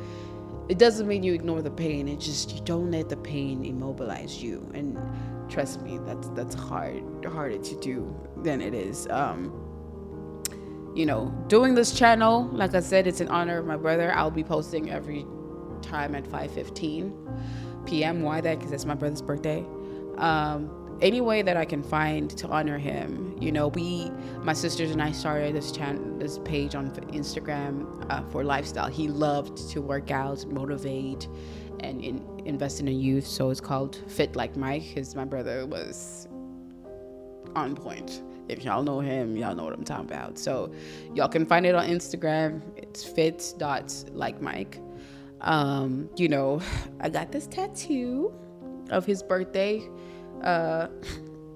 it 0.69 0.77
doesn't 0.77 1.07
mean 1.07 1.23
you 1.23 1.33
ignore 1.33 1.61
the 1.61 1.71
pain. 1.71 2.07
It 2.07 2.19
just 2.19 2.55
you 2.55 2.61
don't 2.61 2.91
let 2.91 3.09
the 3.09 3.17
pain 3.17 3.63
immobilize 3.65 4.41
you. 4.41 4.69
And 4.73 4.97
trust 5.49 5.81
me, 5.81 5.99
that's 6.05 6.29
that's 6.29 6.55
hard 6.55 7.03
harder 7.25 7.57
to 7.57 7.79
do 7.79 8.15
than 8.37 8.61
it 8.61 8.73
is. 8.73 9.07
Um, 9.09 9.61
you 10.95 11.05
know, 11.05 11.33
doing 11.47 11.75
this 11.75 11.93
channel, 11.93 12.49
like 12.53 12.73
I 12.73 12.79
said, 12.79 13.05
it's 13.05 13.19
in 13.19 13.27
honor 13.27 13.59
of 13.59 13.65
my 13.65 13.75
brother. 13.75 14.13
I'll 14.13 14.31
be 14.31 14.43
posting 14.43 14.89
every 14.89 15.25
time 15.81 16.15
at 16.15 16.23
5:15 16.23 17.85
p.m. 17.85 18.21
Why 18.23 18.41
that? 18.41 18.57
Because 18.57 18.71
it's 18.71 18.85
my 18.85 18.95
brother's 18.95 19.21
birthday. 19.21 19.65
Um, 20.17 20.84
any 21.01 21.21
way 21.21 21.41
that 21.41 21.57
I 21.57 21.65
can 21.65 21.83
find 21.83 22.29
to 22.37 22.47
honor 22.47 22.77
him. 22.77 23.35
You 23.39 23.51
know, 23.51 23.67
we, 23.69 24.09
my 24.43 24.53
sisters 24.53 24.91
and 24.91 25.01
I 25.01 25.11
started 25.11 25.55
this 25.55 25.71
channel, 25.71 26.17
this 26.17 26.39
page 26.39 26.75
on 26.75 26.91
Instagram 26.91 28.05
uh, 28.09 28.23
for 28.29 28.43
lifestyle. 28.43 28.87
He 28.87 29.07
loved 29.07 29.69
to 29.71 29.81
work 29.81 30.11
out, 30.11 30.45
motivate, 30.45 31.27
and 31.81 32.01
in, 32.01 32.25
invest 32.45 32.79
in 32.79 32.87
a 32.87 32.91
youth. 32.91 33.27
So 33.27 33.49
it's 33.49 33.59
called 33.59 34.01
Fit 34.07 34.35
Like 34.35 34.55
Mike. 34.55 34.81
His 34.81 35.15
my 35.15 35.25
brother 35.25 35.65
was 35.65 36.27
on 37.55 37.75
point. 37.75 38.23
If 38.47 38.63
y'all 38.63 38.83
know 38.83 38.99
him, 38.99 39.35
y'all 39.35 39.55
know 39.55 39.63
what 39.63 39.73
I'm 39.73 39.83
talking 39.83 40.05
about. 40.05 40.37
So 40.37 40.71
y'all 41.13 41.27
can 41.27 41.45
find 41.45 41.65
it 41.65 41.75
on 41.75 41.87
Instagram. 41.87 42.61
It's 42.77 43.03
fit 43.03 43.53
dot 43.57 43.93
like 44.11 44.41
Mike. 44.41 44.79
Um, 45.41 46.09
you 46.15 46.29
know, 46.29 46.61
I 46.99 47.09
got 47.09 47.31
this 47.31 47.47
tattoo 47.47 48.33
of 48.91 49.05
his 49.05 49.23
birthday 49.23 49.81
uh, 50.43 50.87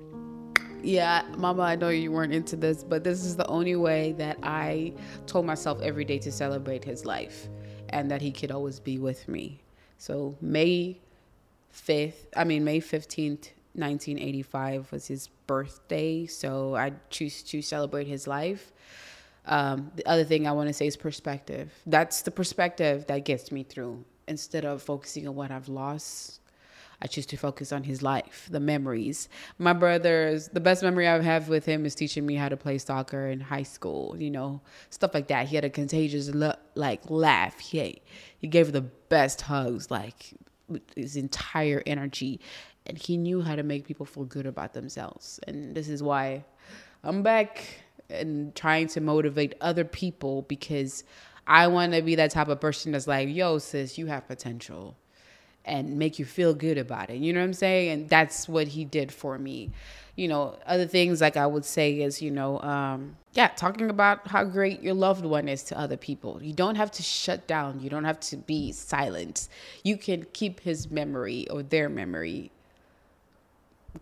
yeah, 0.83 1.23
Mama, 1.37 1.63
I 1.63 1.75
know 1.75 1.89
you 1.89 2.11
weren't 2.11 2.33
into 2.33 2.55
this, 2.55 2.83
but 2.83 3.03
this 3.03 3.23
is 3.23 3.35
the 3.35 3.47
only 3.47 3.75
way 3.75 4.13
that 4.13 4.37
I 4.43 4.93
told 5.27 5.45
myself 5.45 5.81
every 5.81 6.05
day 6.05 6.19
to 6.19 6.31
celebrate 6.31 6.83
his 6.83 7.05
life 7.05 7.47
and 7.89 8.09
that 8.11 8.21
he 8.21 8.31
could 8.31 8.51
always 8.51 8.79
be 8.79 8.97
with 8.97 9.27
me. 9.27 9.61
So, 9.97 10.35
May 10.41 10.99
5th, 11.73 12.27
I 12.35 12.43
mean, 12.43 12.63
May 12.63 12.79
15th, 12.79 13.51
1985 13.73 14.91
was 14.91 15.07
his 15.07 15.27
birthday. 15.47 16.25
So, 16.25 16.75
I 16.75 16.93
choose 17.09 17.43
to 17.43 17.61
celebrate 17.61 18.07
his 18.07 18.27
life. 18.27 18.71
Um, 19.45 19.91
the 19.95 20.05
other 20.05 20.23
thing 20.23 20.47
I 20.47 20.51
want 20.51 20.67
to 20.67 20.73
say 20.73 20.87
is 20.87 20.95
perspective. 20.95 21.73
That's 21.85 22.21
the 22.21 22.31
perspective 22.31 23.07
that 23.07 23.25
gets 23.25 23.51
me 23.51 23.63
through 23.63 24.05
instead 24.27 24.63
of 24.63 24.81
focusing 24.81 25.27
on 25.27 25.35
what 25.35 25.49
I've 25.49 25.67
lost 25.67 26.39
I 27.01 27.07
choose 27.07 27.25
to 27.27 27.37
focus 27.37 27.71
on 27.71 27.83
his 27.83 28.01
life, 28.01 28.47
the 28.51 28.59
memories. 28.59 29.29
My 29.57 29.73
brother's 29.73 30.49
the 30.49 30.59
best 30.59 30.83
memory 30.83 31.07
I 31.07 31.21
have 31.21 31.47
with 31.47 31.65
him 31.65 31.85
is 31.85 31.95
teaching 31.95 32.25
me 32.25 32.35
how 32.35 32.49
to 32.49 32.57
play 32.57 32.77
soccer 32.77 33.27
in 33.27 33.39
high 33.39 33.63
school. 33.63 34.15
You 34.19 34.31
know, 34.31 34.61
stuff 34.89 35.13
like 35.13 35.27
that. 35.27 35.47
He 35.47 35.55
had 35.55 35.65
a 35.65 35.69
contagious 35.69 36.29
like 36.75 37.01
laugh. 37.09 37.59
He 37.59 38.01
he 38.37 38.47
gave 38.47 38.71
the 38.71 38.81
best 38.81 39.41
hugs, 39.41 39.89
like 39.89 40.33
his 40.95 41.15
entire 41.15 41.81
energy, 41.85 42.41
and 42.85 42.97
he 42.97 43.17
knew 43.17 43.41
how 43.41 43.55
to 43.55 43.63
make 43.63 43.85
people 43.85 44.05
feel 44.05 44.25
good 44.25 44.45
about 44.45 44.73
themselves. 44.73 45.39
And 45.47 45.75
this 45.75 45.87
is 45.87 46.03
why 46.03 46.43
I'm 47.03 47.23
back 47.23 47.81
and 48.09 48.53
trying 48.55 48.87
to 48.87 49.01
motivate 49.01 49.55
other 49.61 49.85
people 49.85 50.41
because 50.43 51.03
I 51.47 51.67
want 51.67 51.93
to 51.93 52.01
be 52.01 52.15
that 52.15 52.31
type 52.31 52.47
of 52.47 52.59
person 52.59 52.91
that's 52.91 53.07
like, 53.07 53.29
yo, 53.29 53.57
sis, 53.59 53.97
you 53.97 54.07
have 54.07 54.27
potential 54.27 54.97
and 55.69 55.97
make 55.97 56.19
you 56.19 56.25
feel 56.25 56.53
good 56.53 56.77
about 56.77 57.09
it. 57.09 57.17
You 57.17 57.31
know 57.31 57.39
what 57.39 57.45
I'm 57.45 57.53
saying? 57.53 57.89
And 57.91 58.09
that's 58.09 58.49
what 58.49 58.67
he 58.69 58.83
did 58.83 59.11
for 59.11 59.37
me. 59.37 59.71
You 60.15 60.27
know, 60.27 60.57
other 60.65 60.85
things 60.85 61.21
like 61.21 61.37
I 61.37 61.45
would 61.45 61.63
say 61.63 62.01
is, 62.01 62.21
you 62.21 62.31
know, 62.31 62.59
um, 62.61 63.15
yeah, 63.33 63.47
talking 63.49 63.89
about 63.89 64.27
how 64.27 64.43
great 64.43 64.81
your 64.81 64.95
loved 64.95 65.23
one 65.23 65.47
is 65.47 65.63
to 65.65 65.79
other 65.79 65.95
people. 65.95 66.39
You 66.41 66.51
don't 66.51 66.75
have 66.75 66.91
to 66.91 67.03
shut 67.03 67.47
down. 67.47 67.79
You 67.79 67.89
don't 67.89 68.03
have 68.03 68.19
to 68.21 68.37
be 68.37 68.71
silent. 68.71 69.47
You 69.83 69.95
can 69.95 70.25
keep 70.33 70.59
his 70.59 70.91
memory 70.91 71.47
or 71.49 71.63
their 71.63 71.87
memory 71.87 72.51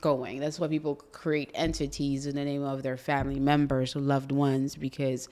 going. 0.01 0.39
That's 0.39 0.59
why 0.59 0.67
people 0.69 0.95
create 1.11 1.51
entities 1.53 2.25
in 2.25 2.35
the 2.35 2.45
name 2.45 2.63
of 2.63 2.81
their 2.81 2.97
family 2.97 3.39
members 3.39 3.95
or 3.95 3.99
loved 3.99 4.31
ones 4.31 4.75
because 4.75 5.27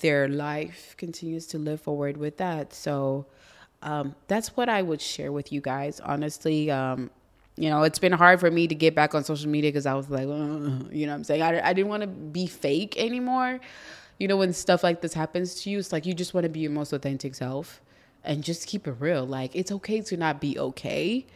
their 0.00 0.28
life 0.28 0.94
continues 0.98 1.46
to 1.48 1.58
live 1.58 1.80
forward 1.80 2.16
with 2.16 2.36
that. 2.38 2.74
So 2.74 3.26
um, 3.82 4.14
that's 4.28 4.56
what 4.56 4.68
I 4.68 4.82
would 4.82 5.00
share 5.00 5.32
with 5.32 5.52
you 5.52 5.60
guys. 5.60 6.00
Honestly, 6.00 6.70
um, 6.70 7.10
you 7.56 7.68
know, 7.70 7.82
it's 7.82 7.98
been 7.98 8.12
hard 8.12 8.40
for 8.40 8.50
me 8.50 8.66
to 8.66 8.74
get 8.74 8.94
back 8.94 9.14
on 9.14 9.24
social 9.24 9.48
media 9.48 9.70
because 9.70 9.86
I 9.86 9.94
was 9.94 10.08
like, 10.10 10.22
you 10.22 11.06
know, 11.06 11.14
I'm 11.14 11.24
saying 11.24 11.42
I, 11.42 11.68
I 11.68 11.72
didn't 11.72 11.88
want 11.88 12.02
to 12.02 12.06
be 12.06 12.46
fake 12.46 12.96
anymore. 12.98 13.60
You 14.18 14.28
know, 14.28 14.36
when 14.36 14.52
stuff 14.52 14.82
like 14.82 15.00
this 15.00 15.14
happens 15.14 15.62
to 15.62 15.70
you, 15.70 15.78
it's 15.78 15.92
like 15.92 16.04
you 16.06 16.14
just 16.14 16.34
want 16.34 16.44
to 16.44 16.50
be 16.50 16.60
your 16.60 16.70
most 16.70 16.92
authentic 16.92 17.34
self 17.34 17.80
and 18.22 18.44
just 18.44 18.66
keep 18.66 18.86
it 18.86 18.96
real. 18.98 19.26
Like 19.26 19.54
it's 19.56 19.72
okay 19.72 20.00
to 20.02 20.16
not 20.16 20.40
be 20.40 20.58
okay, 20.58 21.26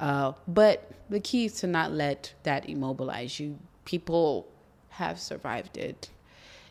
uh, 0.00 0.32
but 0.46 0.90
the 1.08 1.20
key 1.20 1.46
is 1.46 1.54
to 1.60 1.66
not 1.66 1.92
let 1.92 2.34
that 2.42 2.68
immobilize 2.68 3.40
you. 3.40 3.58
People 3.84 4.46
have 4.90 5.18
survived 5.18 5.76
it, 5.76 6.10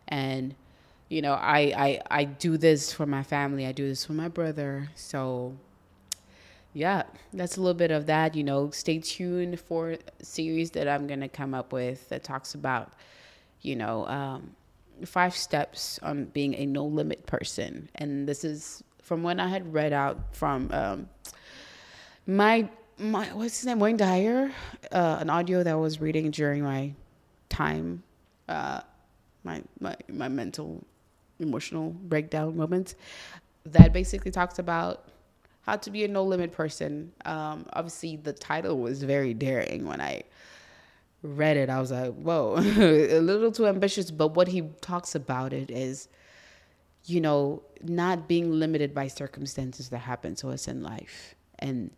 and 0.07 0.55
you 1.15 1.21
know, 1.21 1.35
I, 1.35 1.59
I, 1.77 2.01
I 2.11 2.23
do 2.25 2.57
this 2.57 2.91
for 2.91 3.05
my 3.05 3.23
family. 3.23 3.65
I 3.65 3.71
do 3.71 3.87
this 3.87 4.03
for 4.03 4.11
my 4.11 4.27
brother. 4.27 4.89
So, 4.95 5.55
yeah, 6.73 7.03
that's 7.31 7.55
a 7.55 7.61
little 7.61 7.73
bit 7.73 7.89
of 7.89 8.07
that. 8.07 8.35
You 8.35 8.43
know, 8.43 8.69
stay 8.71 8.99
tuned 8.99 9.57
for 9.61 9.95
series 10.21 10.71
that 10.71 10.89
I'm 10.89 11.07
going 11.07 11.21
to 11.21 11.29
come 11.29 11.53
up 11.53 11.71
with 11.71 12.09
that 12.09 12.25
talks 12.25 12.53
about, 12.53 12.91
you 13.61 13.77
know, 13.77 14.05
um, 14.07 14.57
five 15.05 15.33
steps 15.37 16.01
on 16.03 16.25
being 16.25 16.53
a 16.55 16.65
no 16.65 16.83
limit 16.83 17.25
person. 17.25 17.87
And 17.95 18.27
this 18.27 18.43
is 18.43 18.83
from 19.01 19.23
when 19.23 19.39
I 19.39 19.47
had 19.47 19.73
read 19.73 19.93
out 19.93 20.35
from 20.35 20.69
um, 20.73 21.09
my, 22.27 22.67
my, 22.97 23.27
what's 23.27 23.59
his 23.59 23.67
name? 23.67 23.79
Wayne 23.79 23.95
Dyer, 23.95 24.51
uh, 24.91 25.17
an 25.21 25.29
audio 25.29 25.63
that 25.63 25.71
I 25.71 25.75
was 25.75 26.01
reading 26.01 26.29
during 26.31 26.61
my 26.61 26.91
time, 27.47 28.03
uh, 28.49 28.81
my, 29.45 29.63
my, 29.79 29.95
my 30.09 30.27
mental 30.27 30.83
emotional 31.39 31.89
breakdown 31.91 32.55
moments 32.55 32.95
that 33.65 33.93
basically 33.93 34.31
talks 34.31 34.59
about 34.59 35.09
how 35.61 35.75
to 35.75 35.89
be 35.89 36.03
a 36.03 36.07
no 36.07 36.23
limit 36.23 36.51
person. 36.51 37.11
Um, 37.25 37.65
obviously, 37.73 38.17
the 38.17 38.33
title 38.33 38.79
was 38.79 39.03
very 39.03 39.33
daring 39.33 39.85
when 39.85 39.99
I 39.99 40.23
read 41.23 41.57
it. 41.57 41.69
I 41.69 41.79
was 41.79 41.91
like, 41.91 42.13
whoa, 42.13 42.55
a 42.59 43.19
little 43.19 43.51
too 43.51 43.65
ambitious. 43.67 44.11
But 44.11 44.35
what 44.35 44.47
he 44.47 44.61
talks 44.81 45.15
about 45.15 45.53
it 45.53 45.71
is, 45.71 46.07
you 47.05 47.19
know, 47.19 47.63
not 47.83 48.27
being 48.27 48.51
limited 48.51 48.93
by 48.93 49.07
circumstances 49.07 49.89
that 49.89 49.99
happen 49.99 50.35
to 50.35 50.49
us 50.49 50.67
in 50.67 50.83
life. 50.83 51.33
And 51.57 51.89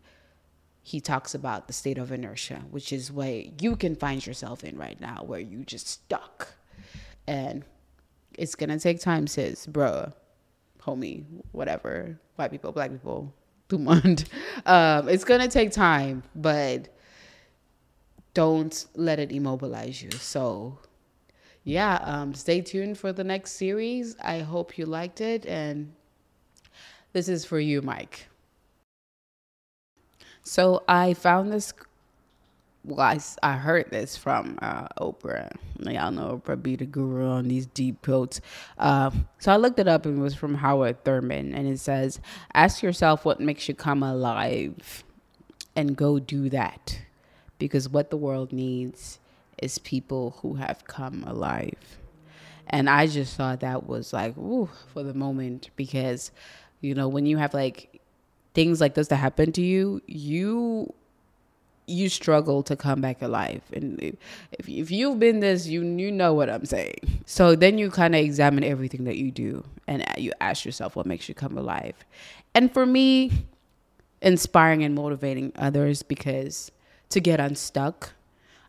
he 0.82 1.00
talks 1.00 1.34
about 1.34 1.66
the 1.66 1.74
state 1.74 1.98
of 1.98 2.10
inertia, 2.10 2.62
which 2.70 2.92
is 2.94 3.12
where 3.12 3.44
you 3.60 3.76
can 3.76 3.94
find 3.94 4.26
yourself 4.26 4.64
in 4.64 4.78
right 4.78 4.98
now, 4.98 5.22
where 5.26 5.40
you 5.40 5.64
just 5.64 5.86
stuck. 5.86 6.54
And 7.26 7.64
it's 8.38 8.54
gonna 8.54 8.78
take 8.78 9.00
time, 9.00 9.26
sis, 9.26 9.66
bruh, 9.66 10.12
homie, 10.80 11.24
whatever, 11.52 12.18
white 12.36 12.50
people, 12.50 12.72
black 12.72 12.90
people, 12.90 13.34
Dumont. 13.68 14.24
Um, 14.64 15.08
it's 15.08 15.24
gonna 15.24 15.48
take 15.48 15.72
time, 15.72 16.22
but 16.34 16.88
don't 18.32 18.86
let 18.94 19.18
it 19.18 19.30
immobilize 19.32 20.02
you. 20.02 20.10
So 20.12 20.78
yeah, 21.64 21.96
um, 22.02 22.32
stay 22.32 22.62
tuned 22.62 22.96
for 22.96 23.12
the 23.12 23.24
next 23.24 23.52
series. 23.52 24.16
I 24.22 24.38
hope 24.38 24.78
you 24.78 24.86
liked 24.86 25.20
it, 25.20 25.44
and 25.44 25.92
this 27.12 27.28
is 27.28 27.44
for 27.44 27.60
you, 27.60 27.82
Mike. 27.82 28.28
So 30.42 30.82
I 30.88 31.12
found 31.12 31.52
this 31.52 31.74
well, 32.88 33.00
I, 33.00 33.20
I 33.42 33.52
heard 33.52 33.90
this 33.90 34.16
from 34.16 34.58
uh, 34.62 34.88
Oprah. 34.98 35.52
Y'all 35.80 36.10
know 36.10 36.40
Oprah 36.42 36.60
be 36.60 36.74
the 36.74 36.86
guru 36.86 37.28
on 37.28 37.46
these 37.46 37.66
deep 37.66 38.00
quotes. 38.02 38.40
Uh, 38.78 39.10
so 39.38 39.52
I 39.52 39.56
looked 39.56 39.78
it 39.78 39.86
up 39.86 40.06
and 40.06 40.18
it 40.18 40.22
was 40.22 40.34
from 40.34 40.54
Howard 40.54 41.04
Thurman. 41.04 41.54
And 41.54 41.68
it 41.68 41.80
says, 41.80 42.18
Ask 42.54 42.82
yourself 42.82 43.26
what 43.26 43.40
makes 43.40 43.68
you 43.68 43.74
come 43.74 44.02
alive 44.02 45.04
and 45.76 45.96
go 45.96 46.18
do 46.18 46.48
that. 46.48 47.00
Because 47.58 47.90
what 47.90 48.08
the 48.08 48.16
world 48.16 48.52
needs 48.52 49.18
is 49.62 49.78
people 49.78 50.36
who 50.40 50.54
have 50.54 50.84
come 50.86 51.24
alive. 51.26 51.98
And 52.68 52.88
I 52.88 53.06
just 53.06 53.36
thought 53.36 53.60
that 53.60 53.86
was 53.86 54.12
like, 54.14 54.36
ooh, 54.38 54.70
for 54.92 55.02
the 55.02 55.14
moment. 55.14 55.70
Because, 55.76 56.30
you 56.80 56.94
know, 56.94 57.08
when 57.08 57.26
you 57.26 57.36
have 57.36 57.52
like 57.52 58.00
things 58.54 58.80
like 58.80 58.94
this 58.94 59.08
that 59.08 59.16
happen 59.16 59.52
to 59.52 59.62
you, 59.62 60.00
you 60.06 60.94
you 61.88 62.08
struggle 62.08 62.62
to 62.62 62.76
come 62.76 63.00
back 63.00 63.22
alive. 63.22 63.62
And 63.72 63.98
if, 64.00 64.68
if 64.68 64.90
you've 64.90 65.18
been 65.18 65.40
this, 65.40 65.66
you 65.66 65.82
you 65.82 66.12
know 66.12 66.34
what 66.34 66.50
I'm 66.50 66.66
saying. 66.66 67.22
So 67.26 67.56
then 67.56 67.78
you 67.78 67.90
kind 67.90 68.14
of 68.14 68.20
examine 68.20 68.64
everything 68.64 69.04
that 69.04 69.16
you 69.16 69.30
do 69.30 69.64
and 69.86 70.04
you 70.16 70.32
ask 70.40 70.64
yourself 70.64 70.96
what 70.96 71.06
makes 71.06 71.28
you 71.28 71.34
come 71.34 71.56
alive. 71.56 71.94
And 72.54 72.72
for 72.72 72.84
me, 72.84 73.46
inspiring 74.20 74.84
and 74.84 74.94
motivating 74.94 75.52
others 75.56 76.02
because 76.02 76.70
to 77.10 77.20
get 77.20 77.40
unstuck, 77.40 78.12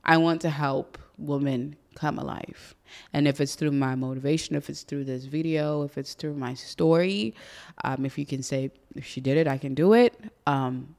I 0.04 0.18
want 0.18 0.42
to 0.42 0.50
help 0.50 0.98
women 1.18 1.76
come 1.96 2.18
alive. 2.18 2.76
And 3.14 3.28
if 3.28 3.42
it's 3.42 3.56
through 3.56 3.72
my 3.72 3.96
motivation, 3.96 4.56
if 4.56 4.70
it's 4.70 4.84
through 4.84 5.04
this 5.04 5.26
video, 5.26 5.84
if 5.84 5.98
it's 5.98 6.14
through 6.14 6.36
my 6.36 6.54
story, 6.54 7.36
um, 7.84 8.06
if 8.06 8.18
you 8.18 8.26
can 8.26 8.42
say, 8.42 8.72
if 8.96 9.06
she 9.06 9.22
did 9.22 9.38
it, 9.38 9.48
I 9.48 9.58
can 9.58 9.74
do 9.74 9.94
it. 9.94 10.20
Um, 10.48 10.96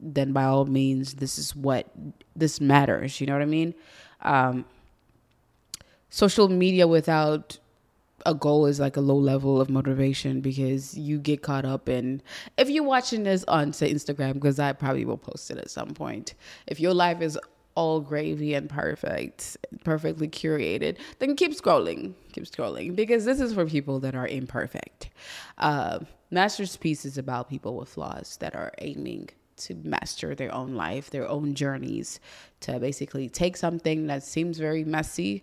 then 0.00 0.32
by 0.32 0.44
all 0.44 0.64
means, 0.66 1.14
this 1.14 1.38
is 1.38 1.54
what 1.54 1.90
this 2.36 2.60
matters. 2.60 3.20
You 3.20 3.26
know 3.26 3.34
what 3.34 3.42
I 3.42 3.46
mean? 3.46 3.74
Um, 4.22 4.64
social 6.10 6.48
media 6.48 6.86
without 6.86 7.58
a 8.26 8.34
goal 8.34 8.66
is 8.66 8.80
like 8.80 8.96
a 8.96 9.00
low 9.00 9.16
level 9.16 9.60
of 9.60 9.68
motivation 9.68 10.40
because 10.40 10.96
you 10.96 11.18
get 11.18 11.42
caught 11.42 11.64
up 11.64 11.88
in 11.88 12.22
if 12.56 12.70
you're 12.70 12.84
watching 12.84 13.24
this 13.24 13.44
on 13.48 13.72
say 13.72 13.92
Instagram 13.92 14.34
because 14.34 14.58
I 14.58 14.72
probably 14.72 15.04
will 15.04 15.18
post 15.18 15.50
it 15.50 15.58
at 15.58 15.70
some 15.70 15.90
point. 15.90 16.34
If 16.66 16.80
your 16.80 16.94
life 16.94 17.20
is 17.20 17.38
all 17.74 18.00
gravy 18.00 18.54
and 18.54 18.70
perfect, 18.70 19.56
perfectly 19.82 20.28
curated, 20.28 20.96
then 21.18 21.36
keep 21.36 21.52
scrolling, 21.52 22.14
keep 22.32 22.44
scrolling 22.44 22.94
because 22.94 23.24
this 23.24 23.40
is 23.40 23.52
for 23.52 23.66
people 23.66 24.00
that 24.00 24.14
are 24.14 24.28
imperfect. 24.28 25.10
Uh, 25.58 26.00
is 26.32 27.18
about 27.18 27.48
people 27.48 27.76
with 27.76 27.88
flaws 27.88 28.36
that 28.38 28.54
are 28.56 28.72
aiming 28.78 29.28
to 29.56 29.74
master 29.74 30.34
their 30.34 30.52
own 30.54 30.74
life, 30.74 31.10
their 31.10 31.28
own 31.28 31.54
journeys, 31.54 32.20
to 32.60 32.78
basically 32.78 33.28
take 33.28 33.56
something 33.56 34.06
that 34.06 34.22
seems 34.22 34.58
very 34.58 34.84
messy 34.84 35.42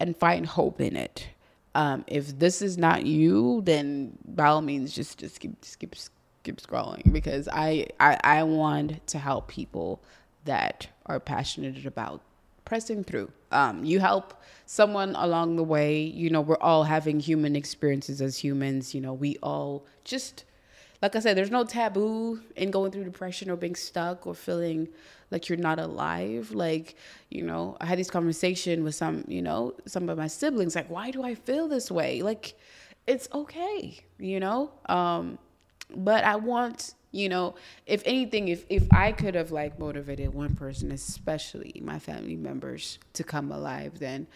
and 0.00 0.16
find 0.16 0.46
hope 0.46 0.80
in 0.80 0.96
it. 0.96 1.28
Um, 1.74 2.04
if 2.06 2.38
this 2.38 2.62
is 2.62 2.78
not 2.78 3.04
you, 3.04 3.62
then 3.62 4.16
by 4.24 4.46
all 4.46 4.62
means, 4.62 4.94
just 4.94 5.18
just 5.18 5.40
keep 5.40 5.60
just 5.60 5.78
keep 5.78 5.96
keep 6.44 6.60
scrolling 6.60 7.12
because 7.12 7.48
I, 7.52 7.86
I 7.98 8.18
I 8.22 8.42
want 8.44 9.04
to 9.08 9.18
help 9.18 9.48
people 9.48 10.00
that 10.44 10.86
are 11.06 11.18
passionate 11.18 11.84
about 11.84 12.20
pressing 12.64 13.04
through. 13.04 13.30
Um, 13.50 13.84
you 13.84 14.00
help 14.00 14.40
someone 14.66 15.14
along 15.16 15.56
the 15.56 15.62
way. 15.64 16.00
You 16.00 16.30
know, 16.30 16.40
we're 16.40 16.56
all 16.60 16.84
having 16.84 17.20
human 17.20 17.56
experiences 17.56 18.20
as 18.20 18.38
humans. 18.38 18.94
You 18.94 19.00
know, 19.00 19.12
we 19.12 19.36
all 19.42 19.84
just 20.04 20.44
like 21.04 21.16
I 21.16 21.20
said, 21.20 21.36
there's 21.36 21.50
no 21.50 21.64
taboo 21.64 22.40
in 22.56 22.70
going 22.70 22.90
through 22.90 23.04
depression 23.04 23.50
or 23.50 23.56
being 23.56 23.74
stuck 23.74 24.26
or 24.26 24.34
feeling 24.34 24.88
like 25.30 25.50
you're 25.50 25.58
not 25.58 25.78
alive. 25.78 26.52
Like, 26.52 26.96
you 27.28 27.42
know, 27.42 27.76
I 27.78 27.84
had 27.84 27.98
this 27.98 28.10
conversation 28.10 28.82
with 28.84 28.94
some, 28.94 29.22
you 29.28 29.42
know, 29.42 29.74
some 29.84 30.08
of 30.08 30.16
my 30.16 30.28
siblings, 30.28 30.74
like, 30.74 30.88
why 30.88 31.10
do 31.10 31.22
I 31.22 31.34
feel 31.34 31.68
this 31.68 31.90
way? 31.90 32.22
Like, 32.22 32.58
it's 33.06 33.28
okay, 33.34 33.98
you 34.18 34.40
know? 34.40 34.70
Um, 34.86 35.36
but 35.94 36.24
I 36.24 36.36
want, 36.36 36.94
you 37.12 37.28
know, 37.28 37.54
if 37.84 38.02
anything, 38.06 38.48
if 38.48 38.64
if 38.70 38.86
I 38.90 39.12
could 39.12 39.34
have 39.34 39.50
like 39.52 39.78
motivated 39.78 40.32
one 40.32 40.56
person, 40.56 40.90
especially 40.90 41.82
my 41.84 41.98
family 41.98 42.36
members, 42.36 42.98
to 43.12 43.24
come 43.24 43.52
alive, 43.52 43.98
then 43.98 44.26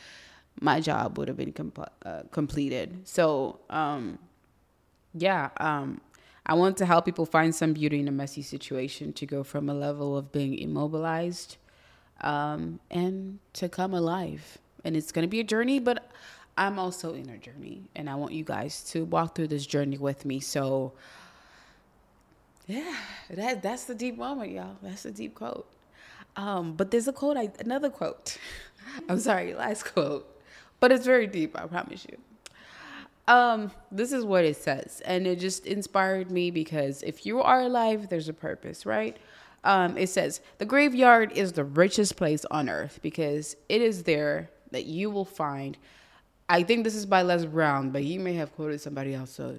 my 0.61 0.81
job 0.81 1.17
would 1.17 1.29
have 1.29 1.39
been 1.39 1.55
comp- 1.55 1.93
uh, 2.05 2.25
completed. 2.31 3.09
So, 3.09 3.61
um, 3.71 4.19
yeah, 5.15 5.49
um, 5.57 6.03
I 6.49 6.55
want 6.55 6.79
to 6.79 6.87
help 6.87 7.05
people 7.05 7.27
find 7.27 7.55
some 7.55 7.75
beauty 7.75 8.01
in 8.01 8.09
a 8.09 8.13
messy 8.13 8.41
situation 8.41 9.13
to 9.15 9.27
go 9.27 9.45
from 9.45 9.69
a 9.69 9.75
level 9.75 10.17
of 10.17 10.33
being 10.33 10.59
immobilized 10.59 11.59
um, 12.23 12.81
and 12.91 13.39
to 13.53 13.69
come 13.69 13.93
alive. 13.93 14.57
And 14.83 14.97
it's 14.97 15.13
going 15.13 15.25
to 15.25 15.29
be 15.29 15.41
a 15.41 15.45
journey, 15.45 15.79
but 15.79 16.11
I'm 16.57 16.79
also 16.79 17.13
in 17.13 17.29
a 17.29 17.37
journey, 17.37 17.83
and 17.95 18.09
I 18.09 18.15
want 18.15 18.33
you 18.33 18.45
guys 18.45 18.83
to 18.91 19.05
walk 19.05 19.35
through 19.35 19.49
this 19.49 19.67
journey 19.67 19.99
with 19.99 20.25
me. 20.25 20.41
So, 20.41 20.95
yeah, 22.67 22.97
that 23.31 23.63
that's 23.63 23.85
the 23.85 23.95
deep 23.95 24.17
moment, 24.17 24.53
y'all. 24.53 24.77
That's 24.83 25.03
the 25.03 25.11
deep 25.11 25.35
quote. 25.35 25.69
Um, 26.37 26.75
but 26.75 26.91
there's 26.91 27.09
a 27.09 27.13
quote, 27.13 27.37
I, 27.37 27.51
another 27.61 27.91
quote. 27.91 28.39
I'm 29.09 29.21
sorry, 29.21 29.55
last 29.55 29.85
quote, 29.85 30.27
but 30.81 30.93
it's 30.93 31.05
very 31.05 31.27
deep. 31.27 31.59
I 31.59 31.67
promise 31.67 32.07
you. 32.11 32.17
Um, 33.29 33.71
this 33.93 34.13
is 34.13 34.25
what 34.25 34.47
it 34.47 34.57
says, 34.57 35.03
and 35.05 35.27
it 35.27 35.39
just 35.39 35.67
inspired 35.67 36.31
me 36.31 36.51
because 36.51 37.03
if 37.03 37.27
you 37.27 37.43
are 37.43 37.61
alive, 37.61 38.09
there's 38.09 38.31
a 38.31 38.33
purpose, 38.33 38.87
right? 38.87 39.19
Um, 39.65 39.99
it 39.99 40.09
says 40.09 40.41
the 40.57 40.65
graveyard 40.65 41.33
is 41.33 41.53
the 41.53 41.65
richest 41.65 42.17
place 42.17 42.47
on 42.51 42.71
earth 42.71 43.01
because 43.03 43.55
it 43.69 43.83
is 43.83 44.05
there 44.05 44.49
that 44.71 44.87
you 44.87 45.11
will 45.11 45.27
find. 45.27 45.77
I 46.49 46.63
think 46.63 46.85
this 46.85 46.95
is 46.95 47.05
by 47.05 47.21
Les 47.21 47.45
Brown, 47.45 47.91
but 47.91 48.03
he 48.03 48.17
may 48.17 48.33
have 48.33 48.55
quoted 48.57 48.81
somebody 48.81 49.15
else, 49.15 49.31
so 49.33 49.59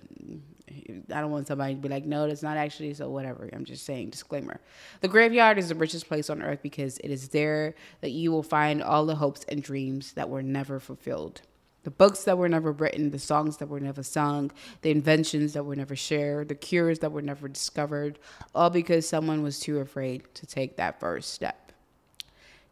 I 1.14 1.22
don't 1.22 1.30
want 1.30 1.46
somebody 1.46 1.76
to 1.76 1.80
be 1.80 1.90
like, 1.90 2.06
no, 2.06 2.28
that's 2.28 2.42
not 2.42 2.58
actually. 2.58 2.96
So 2.96 3.08
whatever. 3.12 3.48
I'm 3.54 3.66
just 3.66 3.86
saying. 3.86 4.10
Disclaimer: 4.10 4.60
the 5.02 5.08
graveyard 5.08 5.60
is 5.60 5.70
the 5.70 5.76
richest 5.76 6.08
place 6.08 6.32
on 6.32 6.42
earth 6.42 6.64
because 6.64 6.98
it 7.04 7.12
is 7.12 7.28
there 7.28 7.76
that 8.02 8.10
you 8.10 8.32
will 8.32 8.42
find 8.42 8.82
all 8.82 9.06
the 9.06 9.16
hopes 9.16 9.46
and 9.48 9.62
dreams 9.62 10.14
that 10.14 10.28
were 10.28 10.42
never 10.42 10.80
fulfilled 10.80 11.42
the 11.90 11.96
books 11.96 12.26
that 12.26 12.38
were 12.38 12.48
never 12.48 12.72
written, 12.72 13.10
the 13.10 13.18
songs 13.18 13.58
that 13.58 13.68
were 13.68 13.80
never 13.80 14.04
sung, 14.04 14.52
the 14.84 14.92
inventions 14.92 15.54
that 15.54 15.66
were 15.66 15.76
never 15.76 15.96
shared, 15.96 16.48
the 16.48 16.54
cures 16.54 17.00
that 17.00 17.12
were 17.12 17.24
never 17.24 17.48
discovered, 17.48 18.20
all 18.54 18.70
because 18.70 19.10
someone 19.10 19.42
was 19.42 19.60
too 19.60 19.80
afraid 19.80 20.22
to 20.36 20.46
take 20.46 20.78
that 20.78 21.00
first 21.00 21.34
step. 21.34 21.72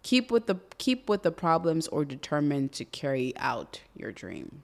Keep 0.04 0.30
with 0.30 0.46
the 0.46 0.58
keep 0.78 1.10
with 1.10 1.24
the 1.24 1.32
problems 1.32 1.88
or 1.88 2.06
determined 2.06 2.74
to 2.74 2.86
carry 2.86 3.34
out 3.38 3.82
your 3.96 4.12
dream. 4.12 4.62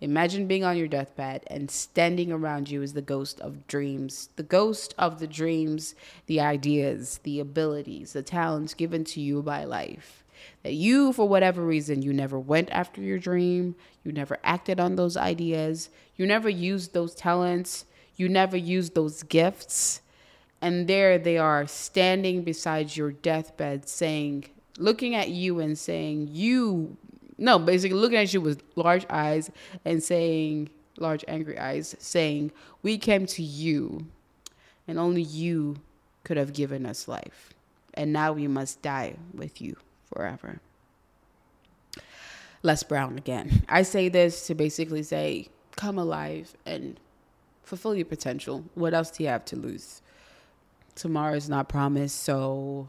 Imagine 0.00 0.46
being 0.46 0.62
on 0.62 0.76
your 0.76 0.86
deathbed 0.86 1.42
and 1.48 1.68
standing 1.68 2.30
around 2.30 2.70
you 2.70 2.80
is 2.80 2.92
the 2.92 3.02
ghost 3.02 3.40
of 3.40 3.66
dreams, 3.66 4.28
the 4.36 4.44
ghost 4.44 4.94
of 4.96 5.18
the 5.18 5.26
dreams, 5.26 5.96
the 6.26 6.40
ideas, 6.40 7.18
the 7.24 7.40
abilities, 7.40 8.12
the 8.12 8.22
talents 8.22 8.72
given 8.72 9.02
to 9.02 9.20
you 9.20 9.42
by 9.42 9.64
life 9.64 10.21
that 10.62 10.74
you, 10.74 11.12
for 11.12 11.28
whatever 11.28 11.62
reason, 11.62 12.02
you 12.02 12.12
never 12.12 12.38
went 12.38 12.70
after 12.70 13.00
your 13.00 13.18
dream, 13.18 13.74
you 14.04 14.12
never 14.12 14.38
acted 14.44 14.80
on 14.80 14.96
those 14.96 15.16
ideas, 15.16 15.90
you 16.16 16.26
never 16.26 16.48
used 16.48 16.92
those 16.92 17.14
talents, 17.14 17.84
you 18.16 18.28
never 18.28 18.56
used 18.56 18.94
those 18.94 19.22
gifts. 19.24 20.00
And 20.60 20.86
there 20.86 21.18
they 21.18 21.38
are 21.38 21.66
standing 21.66 22.42
beside 22.44 22.96
your 22.96 23.10
deathbed 23.10 23.88
saying, 23.88 24.46
looking 24.78 25.14
at 25.14 25.30
you 25.30 25.58
and 25.58 25.76
saying, 25.76 26.28
You, 26.30 26.96
no, 27.38 27.58
basically 27.58 27.98
looking 27.98 28.18
at 28.18 28.32
you 28.32 28.40
with 28.40 28.62
large 28.76 29.06
eyes 29.10 29.50
and 29.84 30.02
saying, 30.02 30.70
large 30.98 31.24
angry 31.26 31.58
eyes, 31.58 31.96
saying, 31.98 32.52
We 32.82 32.98
came 32.98 33.26
to 33.26 33.42
you, 33.42 34.06
and 34.86 34.98
only 34.98 35.22
you 35.22 35.76
could 36.24 36.36
have 36.36 36.52
given 36.52 36.86
us 36.86 37.08
life. 37.08 37.54
And 37.94 38.12
now 38.12 38.32
we 38.32 38.46
must 38.46 38.82
die 38.82 39.16
with 39.34 39.60
you 39.60 39.76
forever. 40.12 40.60
Les 42.62 42.82
Brown 42.82 43.18
again. 43.18 43.64
I 43.68 43.82
say 43.82 44.08
this 44.08 44.46
to 44.46 44.54
basically 44.54 45.02
say, 45.02 45.48
come 45.76 45.98
alive 45.98 46.56
and 46.64 46.98
fulfill 47.64 47.94
your 47.94 48.06
potential. 48.06 48.64
What 48.74 48.94
else 48.94 49.10
do 49.10 49.24
you 49.24 49.30
have 49.30 49.44
to 49.46 49.56
lose? 49.56 50.02
Tomorrow 50.94 51.34
is 51.34 51.48
not 51.48 51.68
promised. 51.68 52.22
So 52.22 52.88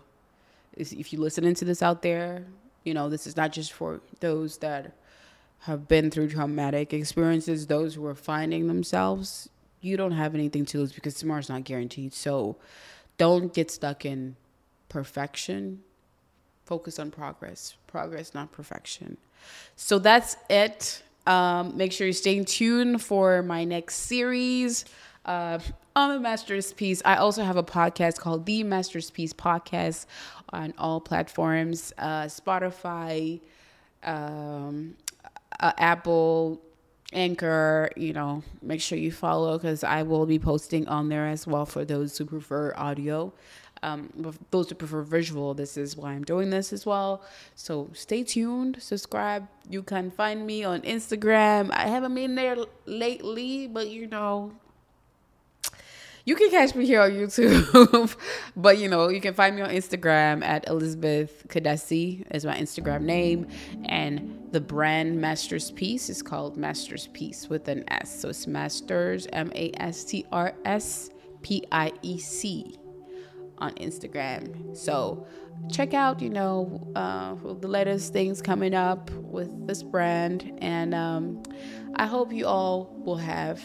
if 0.73 1.12
you're 1.12 1.21
listening 1.21 1.55
to 1.55 1.65
this 1.65 1.81
out 1.81 2.01
there, 2.01 2.45
you 2.83 2.93
know, 2.93 3.09
this 3.09 3.25
is 3.25 3.38
not 3.38 3.51
just 3.51 3.71
for 3.71 4.01
those 4.19 4.57
that 4.57 4.93
have 5.59 5.88
been 5.88 6.12
through 6.12 6.29
traumatic 6.29 6.93
experiences, 6.93 7.67
those 7.67 7.95
who 7.95 8.05
are 8.05 8.15
finding 8.15 8.67
themselves. 8.67 9.49
You 9.79 9.97
don't 9.97 10.12
have 10.12 10.36
anything 10.36 10.65
to 10.67 10.79
lose 10.79 10.91
because 10.91 11.15
tomorrow's 11.15 11.49
not 11.49 11.63
guaranteed. 11.63 12.13
So 12.13 12.57
don't 13.17 13.53
get 13.53 13.71
stuck 13.71 14.05
in 14.05 14.36
perfection 14.89 15.81
focus 16.65 16.99
on 16.99 17.12
progress. 17.12 17.76
Progress, 17.88 18.34
not 18.34 18.52
perfection. 18.52 19.17
So 19.76 19.99
that's 19.99 20.38
it. 20.49 21.04
Um, 21.26 21.78
make 21.78 21.91
sure 21.91 22.08
you're 22.08 22.13
staying 22.13 22.45
tuned 22.45 23.02
for 23.02 23.43
my 23.43 23.63
next 23.63 23.95
series 23.95 24.86
uh, 25.26 25.60
on 25.95 26.13
the 26.13 26.19
Master's 26.19 26.73
Piece. 26.73 27.02
I 27.06 27.15
also 27.15 27.43
have 27.43 27.56
a 27.56 27.63
podcast 27.63 28.19
called 28.19 28.45
The 28.45 28.63
Master's 28.63 29.10
Piece 29.10 29.34
Podcast 29.34 30.06
on 30.49 30.73
all 30.78 30.99
platforms 30.99 31.93
uh, 31.97 32.23
Spotify, 32.23 33.39
um, 34.04 34.95
uh, 35.60 35.71
Apple, 35.78 36.62
Anchor. 37.13 37.89
You 37.95 38.13
know, 38.13 38.43
make 38.62 38.82
sure 38.82 38.97
you 38.97 39.12
follow 39.12 39.58
because 39.58 39.84
I 39.84 40.04
will 40.04 40.26
be 40.26 40.39
posting 40.39 40.88
on 40.88 41.10
there 41.10 41.28
as 41.28 41.47
well 41.47 41.65
for 41.65 41.86
those 41.86 42.17
who 42.17 42.26
prefer 42.26 42.73
audio. 42.76 43.34
Um, 43.84 44.34
those 44.50 44.69
who 44.69 44.76
prefer 44.76 45.02
visual, 45.02 45.54
this 45.54 45.78
is 45.78 45.98
why 45.98 46.13
I'm 46.13 46.24
doing 46.24 46.50
this 46.50 46.72
as 46.72 46.86
well. 46.86 47.22
So 47.56 47.89
stay 47.93 48.24
tuned, 48.24 48.82
subscribe. 48.82 49.48
You 49.69 49.84
can 49.84 50.10
find 50.10 50.48
me 50.48 50.63
on 50.63 50.82
Instagram. 50.82 51.69
I 51.72 51.88
haven't 51.88 52.15
been 52.15 52.36
there 52.36 52.56
lately, 52.86 53.67
but 53.67 53.89
you 53.89 54.08
know, 54.08 54.54
you 56.26 56.36
can 56.36 56.50
catch 56.50 56.74
me 56.74 56.86
here 56.86 57.02
on 57.02 57.12
YouTube, 57.12 58.15
but 58.56 58.78
you 58.78 58.88
know, 58.88 59.10
you 59.10 59.19
can 59.19 59.34
find 59.34 59.58
me 59.58 59.62
on 59.62 59.69
Instagram 59.69 60.41
at 60.41 60.67
Elizabeth 60.69 61.46
Kadesi 61.50 62.26
is 62.32 62.46
my 62.46 62.58
Instagram 62.58 63.02
name, 63.02 63.48
and 63.86 64.48
the 64.52 64.62
brand 64.62 65.19
Masters 65.19 65.72
Piece 65.72 66.10
is 66.10 66.22
called 66.22 66.56
Masters 66.56 67.08
Piece 67.12 67.50
with 67.50 67.67
an 67.67 67.84
S. 67.89 68.22
So 68.22 68.30
it's 68.30 68.48
Masters 68.48 69.28
M 69.34 69.52
A 69.54 69.72
S 69.76 70.06
T 70.06 70.26
R 70.32 70.54
S 70.63 71.10
P 71.41 71.65
I 71.74 71.91
E 72.02 72.17
C 72.17 72.78
on 73.63 73.71
Instagram. 73.76 74.76
So 74.76 75.26
check 75.71 75.93
out, 75.93 76.21
you 76.21 76.30
know, 76.30 76.91
uh, 76.95 77.36
the 77.60 77.67
latest 77.67 78.12
things 78.12 78.41
coming 78.41 78.73
up 78.73 79.10
with 79.12 79.67
this 79.67 79.82
brand. 79.82 80.58
And 80.62 80.93
um, 80.93 81.43
I 81.95 82.06
hope 82.06 82.34
you 82.34 82.45
all 82.45 82.93
will 83.06 83.17
have 83.17 83.62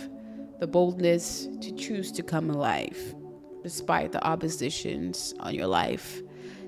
the 0.61 0.67
boldness 0.67 1.49
to 1.61 1.73
choose 1.75 2.13
to 2.13 2.23
come 2.23 2.51
alive 2.51 3.15
despite 3.63 4.13
the 4.13 4.25
oppositions 4.25 5.35
on 5.41 5.55
your 5.55 5.67
life. 5.67 6.23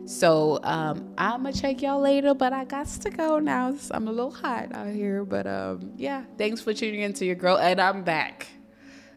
So 0.07 0.59
um, 0.64 1.14
I'm 1.16 1.45
gonna 1.45 1.53
check 1.53 1.83
y'all 1.83 2.01
later, 2.01 2.35
but 2.35 2.53
I 2.53 2.64
got 2.64 2.88
to 2.88 3.11
go 3.11 3.38
now. 3.38 3.77
I'm 3.93 4.09
a 4.09 4.11
little 4.11 4.33
hot 4.33 4.75
out 4.75 4.88
here, 4.88 5.25
but 5.25 5.47
um, 5.47 5.93
yeah. 5.97 6.25
Thanks 6.37 6.61
for 6.61 6.75
tuning 6.75 7.03
in 7.03 7.12
to 7.14 7.25
your 7.25 7.37
girl, 7.37 7.59
and 7.59 7.81
I'm 7.81 8.03
back. 8.03 8.49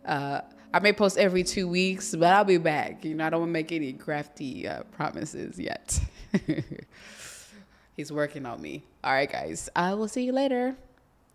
Uh, 0.05 0.41
I 0.73 0.79
may 0.79 0.91
post 0.91 1.17
every 1.17 1.43
two 1.43 1.67
weeks, 1.67 2.15
but 2.15 2.33
I'll 2.33 2.43
be 2.43 2.57
back. 2.57 3.05
You 3.05 3.13
know, 3.13 3.27
I 3.27 3.29
don't 3.29 3.41
want 3.41 3.49
to 3.49 3.53
make 3.53 3.71
any 3.71 3.93
crafty 3.93 4.67
uh, 4.67 4.83
promises 4.83 5.59
yet. 5.59 5.99
He's 7.95 8.11
working 8.11 8.47
on 8.47 8.59
me. 8.59 8.83
All 9.03 9.13
right, 9.13 9.31
guys. 9.31 9.69
I 9.75 9.93
will 9.93 10.07
see 10.07 10.23
you 10.23 10.31
later. 10.31 10.75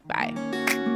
Bye. 0.07 0.87